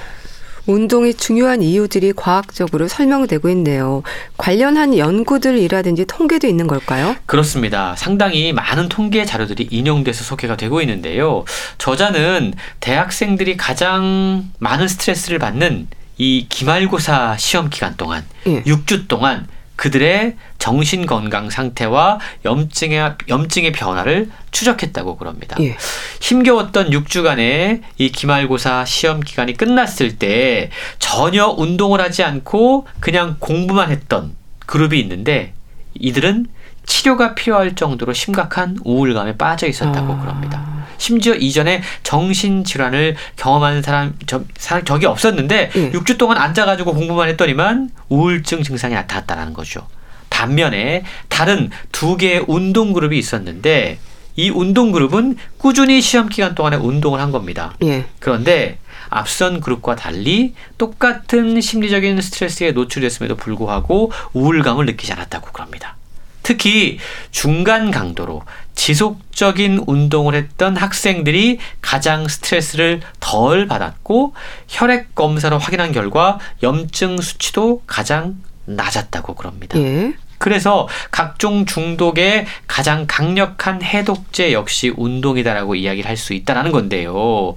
운동이 0.67 1.13
중요한 1.13 1.61
이유들이 1.61 2.13
과학적으로 2.13 2.87
설명되고 2.87 3.49
있네요. 3.49 4.03
관련한 4.37 4.97
연구들이라든지 4.97 6.05
통계도 6.05 6.45
있는 6.47 6.67
걸까요? 6.67 7.15
그렇습니다. 7.25 7.95
상당히 7.95 8.53
많은 8.53 8.89
통계 8.89 9.25
자료들이 9.25 9.69
인용돼서 9.71 10.23
소개가 10.23 10.57
되고 10.57 10.81
있는데요. 10.81 11.45
저자는 11.77 12.53
대학생들이 12.81 13.57
가장 13.57 14.49
많은 14.59 14.87
스트레스를 14.87 15.39
받는 15.39 15.87
이 16.17 16.47
기말고사 16.49 17.37
시험 17.37 17.69
기간 17.69 17.95
동안 17.95 18.25
예. 18.47 18.63
6주 18.63 19.07
동안 19.07 19.47
그들의 19.77 20.35
정신 20.57 21.05
건강 21.05 21.49
상태와 21.49 22.19
염증의 22.43 23.15
염증의 23.29 23.71
변화를 23.71 24.29
추적했다고 24.51 25.17
그럽니다. 25.17 25.55
예. 25.61 25.77
힘겨웠던 26.19 26.89
6주간의 26.89 27.81
이 27.97 28.11
기말고사 28.11 28.83
시험 28.85 29.21
기간이 29.21 29.53
끝났을 29.53 30.17
때 30.17 30.71
전혀 30.99 31.47
운동을 31.47 32.01
하지 32.01 32.23
않고 32.23 32.87
그냥 32.99 33.37
공부만 33.39 33.91
했던 33.91 34.35
그룹이 34.65 34.99
있는데 34.99 35.53
이들은 35.93 36.47
치료가 36.85 37.35
필요할 37.35 37.75
정도로 37.75 38.13
심각한 38.13 38.77
우울감에 38.83 39.37
빠져 39.37 39.67
있었다고 39.67 40.13
아. 40.13 40.19
그럽니다. 40.19 40.76
심지어 40.97 41.33
이전에 41.33 41.81
정신 42.03 42.63
질환을 42.63 43.15
경험하는 43.35 43.81
사람, 43.81 44.15
저, 44.25 44.43
사람 44.57 44.85
적이 44.85 45.05
없었는데 45.07 45.71
예. 45.75 45.91
6주 45.91 46.17
동안 46.17 46.37
앉아가지고 46.37 46.93
공부만 46.93 47.29
했더니만 47.29 47.89
우울증 48.09 48.63
증상이 48.63 48.93
나타났다는 48.93 49.53
거죠. 49.53 49.87
반면에 50.29 51.03
다른 51.29 51.69
두 51.91 52.17
개의 52.17 52.43
운동 52.47 52.93
그룹이 52.93 53.17
있었는데 53.17 53.99
이 54.35 54.49
운동 54.51 54.91
그룹은 54.91 55.35
꾸준히 55.57 55.99
시험 55.99 56.29
기간 56.29 56.53
동안에 56.53 56.77
운동을 56.77 57.19
한 57.19 57.31
겁니다. 57.31 57.73
예. 57.83 58.05
그런데 58.19 58.77
앞선 59.09 59.61
그룹과 59.61 59.95
달리 59.95 60.53
똑같은 60.77 61.59
심리적인 61.59 62.21
스트레스에 62.21 62.71
노출됐음에도 62.71 63.35
불구하고 63.35 64.11
우울감을 64.33 64.85
느끼지 64.85 65.13
않았다고 65.13 65.51
그럽니다. 65.51 65.95
특히 66.43 66.99
중간 67.31 67.91
강도로 67.91 68.43
지속적인 68.77 69.83
운동을 69.87 70.35
했던 70.35 70.77
학생들이 70.77 71.57
가장 71.81 72.27
스트레스를 72.27 73.01
덜 73.19 73.67
받았고 73.67 74.33
혈액 74.69 75.13
검사로 75.15 75.57
확인한 75.57 75.91
결과 75.91 76.39
염증 76.63 77.19
수치도 77.19 77.81
가장 77.87 78.37
낮았다고 78.65 79.33
그럽니다. 79.35 79.77
예. 79.79 80.13
그래서 80.37 80.87
각종 81.09 81.65
중독의 81.65 82.45
가장 82.67 83.05
강력한 83.07 83.81
해독제 83.81 84.53
역시 84.53 84.93
운동이다라고 84.95 85.73
이야기를 85.75 86.07
할 86.07 86.15
수 86.15 86.33
있다라는 86.33 86.71
건데요. 86.71 87.55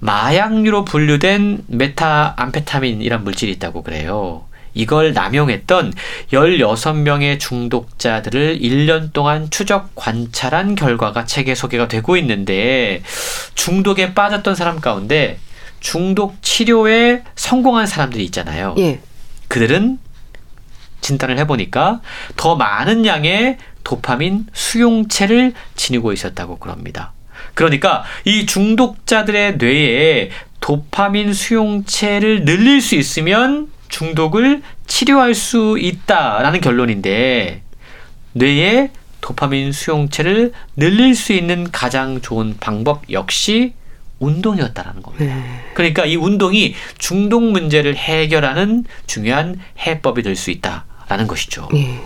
마약류로 0.00 0.84
분류된 0.84 1.64
메타암페타민이란 1.68 3.22
물질이 3.22 3.52
있다고 3.52 3.82
그래요. 3.82 4.44
이걸 4.74 5.12
남용했던 5.12 5.92
16명의 6.32 7.38
중독자들을 7.38 8.60
1년 8.60 9.12
동안 9.12 9.50
추적 9.50 9.94
관찰한 9.94 10.74
결과가 10.74 11.24
책에 11.24 11.54
소개가 11.54 11.88
되고 11.88 12.16
있는데 12.16 13.02
중독에 13.54 14.14
빠졌던 14.14 14.54
사람 14.54 14.80
가운데 14.80 15.38
중독 15.80 16.40
치료에 16.42 17.22
성공한 17.34 17.86
사람들이 17.86 18.24
있잖아요. 18.26 18.74
예. 18.78 19.00
그들은 19.48 19.98
진단을 21.00 21.38
해보니까 21.40 22.00
더 22.36 22.54
많은 22.56 23.04
양의 23.04 23.58
도파민 23.84 24.46
수용체를 24.52 25.52
지니고 25.74 26.12
있었다고 26.12 26.58
그럽니다. 26.58 27.12
그러니까 27.54 28.04
이 28.24 28.46
중독자들의 28.46 29.56
뇌에 29.56 30.30
도파민 30.60 31.34
수용체를 31.34 32.44
늘릴 32.44 32.80
수 32.80 32.94
있으면 32.94 33.68
중독을 33.92 34.62
치료할 34.86 35.34
수 35.34 35.78
있다라는 35.78 36.60
결론인데 36.60 37.62
뇌에 38.32 38.90
도파민 39.20 39.70
수용체를 39.70 40.52
늘릴 40.76 41.14
수 41.14 41.32
있는 41.32 41.70
가장 41.70 42.20
좋은 42.20 42.56
방법 42.58 43.04
역시 43.10 43.74
운동이었다라는 44.18 45.02
겁니다. 45.02 45.24
네. 45.36 45.64
그러니까 45.74 46.06
이 46.06 46.16
운동이 46.16 46.74
중독 46.98 47.42
문제를 47.44 47.94
해결하는 47.94 48.84
중요한 49.06 49.60
해법이 49.78 50.22
될 50.22 50.36
수 50.36 50.50
있다라는 50.50 51.26
것이죠. 51.28 51.68
네. 51.72 52.00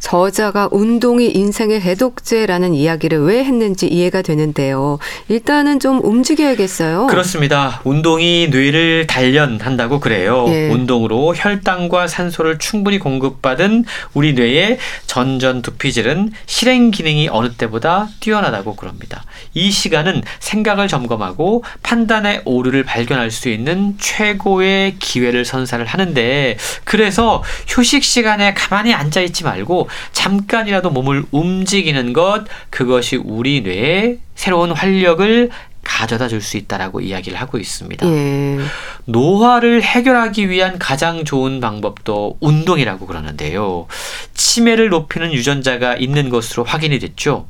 저자가 0.00 0.68
운동이 0.70 1.26
인생의 1.30 1.80
해독제라는 1.80 2.72
이야기를 2.72 3.24
왜 3.24 3.44
했는지 3.44 3.86
이해가 3.88 4.22
되는데요. 4.22 4.98
일단은 5.28 5.80
좀 5.80 6.00
움직여야겠어요. 6.02 7.08
그렇습니다. 7.08 7.80
운동이 7.84 8.48
뇌를 8.48 9.06
단련한다고 9.06 10.00
그래요. 10.00 10.46
예. 10.48 10.68
운동으로 10.70 11.34
혈당과 11.34 12.06
산소를 12.06 12.58
충분히 12.58 12.98
공급받은 12.98 13.84
우리 14.14 14.34
뇌의 14.34 14.78
전전 15.06 15.62
두피질은 15.62 16.32
실행 16.46 16.90
기능이 16.90 17.28
어느 17.30 17.52
때보다 17.52 18.08
뛰어나다고 18.20 18.76
그럽니다. 18.76 19.24
이 19.54 19.70
시간은 19.70 20.22
생각을 20.38 20.88
점검하고 20.88 21.64
판단의 21.82 22.42
오류를 22.44 22.84
발견할 22.84 23.30
수 23.30 23.48
있는 23.48 23.96
최고의 23.98 24.96
기회를 24.98 25.44
선사를 25.44 25.84
하는데 25.84 26.56
그래서 26.84 27.42
휴식 27.66 28.04
시간에 28.04 28.54
가만히 28.54 28.94
앉아 28.94 29.20
있지 29.22 29.44
말고 29.44 29.87
잠깐이라도 30.12 30.90
몸을 30.90 31.24
움직이는 31.30 32.12
것 32.12 32.44
그것이 32.70 33.16
우리 33.16 33.60
뇌에 33.62 34.18
새로운 34.34 34.72
활력을 34.72 35.50
가져다 35.84 36.28
줄 36.28 36.42
수 36.42 36.56
있다라고 36.58 37.00
이야기를 37.00 37.40
하고 37.40 37.58
있습니다. 37.58 38.06
예. 38.06 38.58
노화를 39.06 39.82
해결하기 39.82 40.50
위한 40.50 40.78
가장 40.78 41.24
좋은 41.24 41.60
방법도 41.60 42.36
운동이라고 42.40 43.06
그러는데요. 43.06 43.86
치매를 44.34 44.90
높이는 44.90 45.32
유전자가 45.32 45.96
있는 45.96 46.28
것으로 46.28 46.64
확인이 46.64 46.98
됐죠. 46.98 47.46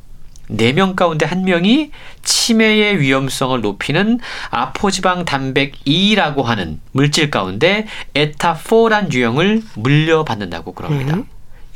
4명 0.51 0.97
가운데 0.97 1.27
1명이 1.27 1.91
치매의 2.23 3.01
위험성을 3.01 3.61
높이는 3.61 4.19
아포지방 4.51 5.25
단백 5.25 5.75
2라고 5.85 6.45
하는 6.45 6.81
물질 6.93 7.31
가운데 7.31 7.87
에타4란 8.15 9.13
유형을 9.13 9.63
물려받는다고 9.75 10.73
그럽니다. 10.73 11.17
음. 11.17 11.27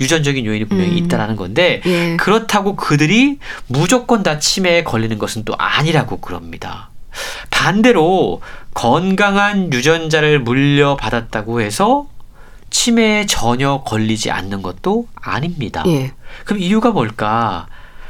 유전적인 0.02 0.44
요인이 0.44 0.66
분명히 0.66 0.92
음. 0.92 0.96
있다라는 0.98 1.36
건데 1.36 1.80
예. 1.86 2.16
그렇다고 2.16 2.76
그들이 2.76 3.38
무조건 3.66 4.22
다 4.22 4.38
치매에 4.38 4.84
걸리는 4.84 5.18
것은 5.18 5.44
또 5.44 5.54
아니라고 5.56 6.20
그럽니다. 6.20 6.90
반대로 7.50 8.40
건강한 8.74 9.72
유전자를 9.72 10.40
물려받았다고 10.40 11.60
해서 11.60 12.06
치매에 12.70 13.26
전혀 13.26 13.82
걸리지 13.84 14.30
않는 14.30 14.62
것도 14.62 15.06
아닙니다. 15.14 15.84
예. 15.86 16.12
그럼 16.44 16.60
이유가 16.60 16.90
뭘까? 16.90 17.66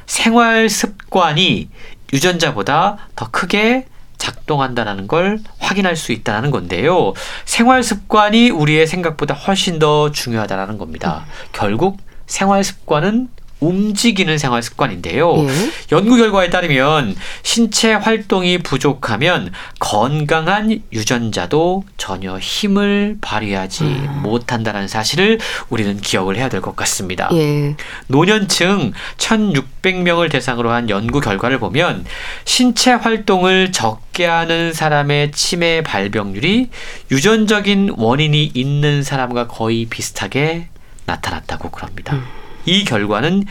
생활 0.07 0.69
습관이 0.69 1.69
유전자보다 2.13 3.09
더 3.17 3.31
크게 3.31 3.87
작동한다는 4.23 5.09
걸 5.09 5.41
확인할 5.59 5.97
수 5.97 6.13
있다는 6.13 6.53
건데요. 6.53 7.13
생활 7.45 7.83
습관이 7.83 8.51
우리의 8.51 8.87
생각보다 8.87 9.35
훨씬 9.35 9.81
더 9.81 10.13
중요하다는 10.13 10.79
겁니다. 10.79 11.25
음. 11.27 11.33
결국 11.51 11.99
생활 12.27 12.63
습관은 12.63 13.29
움직이는 13.63 14.39
생활 14.39 14.63
습관인데요. 14.63 15.37
예. 15.39 15.49
연구 15.93 16.17
결과에 16.17 16.51
따르면 16.51 17.15
신체 17.43 17.93
활동이 17.95 18.59
부족하면 18.59 19.53
건강한 19.79 20.81
유전자도 20.93 21.85
전혀 21.97 22.39
힘을 22.39 23.19
발휘하지 23.21 23.85
음. 23.85 24.21
못한다는 24.23 24.89
사실을 24.89 25.39
우리는 25.69 26.01
기억을 26.01 26.37
해야 26.37 26.49
될 26.49 26.61
것 26.63 26.75
같습니다. 26.77 27.29
예. 27.33 27.77
노년층 28.07 28.93
1,600명을 29.19 30.31
대상으로 30.31 30.71
한 30.71 30.89
연구 30.91 31.21
결과를 31.21 31.59
보면 31.59 32.05
신체 32.45 32.93
활동을 32.93 33.73
적게 33.73 34.27
하는 34.27 34.73
사람의 34.73 35.33
치매 35.33 35.83
발병률이 35.83 36.71
유전적인 37.11 37.95
원인이 37.97 38.53
있는 38.55 39.03
사람과 39.03 39.47
거의 39.49 39.87
비슷하게 39.87 40.69
나타났다고 41.07 41.71
그럽니다. 41.71 42.15
음. 42.15 42.42
이 42.65 42.85
결과는 42.85 43.45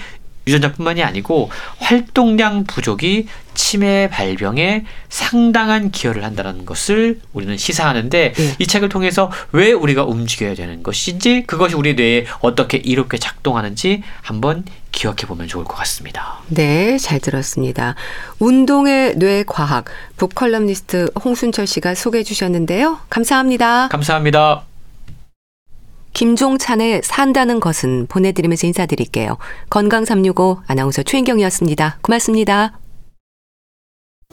유전자뿐만이 0.48 1.04
아니고 1.04 1.50
활동량 1.80 2.64
부족이 2.66 3.28
치매 3.54 4.10
발병에 4.10 4.86
상당한 5.10 5.92
기여를 5.92 6.24
한다는 6.24 6.66
것을 6.66 7.20
우리는 7.34 7.58
시사하는데 7.58 8.34
네. 8.34 8.56
이 8.58 8.66
책을 8.66 8.90
통해서 8.90 9.32
왜 9.52 9.72
우리가 9.72 10.04
움직여야 10.06 10.56
되는 10.56 10.84
것인지 10.84 11.44
그것이 11.46 11.76
우리 11.76 11.94
뇌에 11.94 12.26
어떻게 12.40 12.78
이롭게 12.78 13.18
작동하는지 13.18 14.04
한번 14.22 14.64
기억해 14.92 15.28
보면 15.28 15.48
좋을 15.48 15.64
것 15.64 15.76
같습니다. 15.76 16.40
네, 16.48 16.98
잘 16.98 17.20
들었습니다. 17.20 17.96
운동의 18.40 19.18
뇌 19.18 19.44
과학 19.46 19.86
북컬럼니스트 20.18 21.12
홍순철 21.24 21.68
씨가 21.68 21.96
소개해 21.96 22.24
주셨는데요. 22.24 23.00
감사합니다. 23.10 23.90
감사합니다. 23.90 24.71
김종찬의 26.14 27.02
산다는 27.04 27.60
것은 27.60 28.08
보내드리면서 28.08 28.68
인사드릴게요. 28.68 29.38
건강365 29.70 30.62
아나운서 30.68 31.04
최인경이었습니다. 31.04 32.00
고맙습니다. 32.02 32.78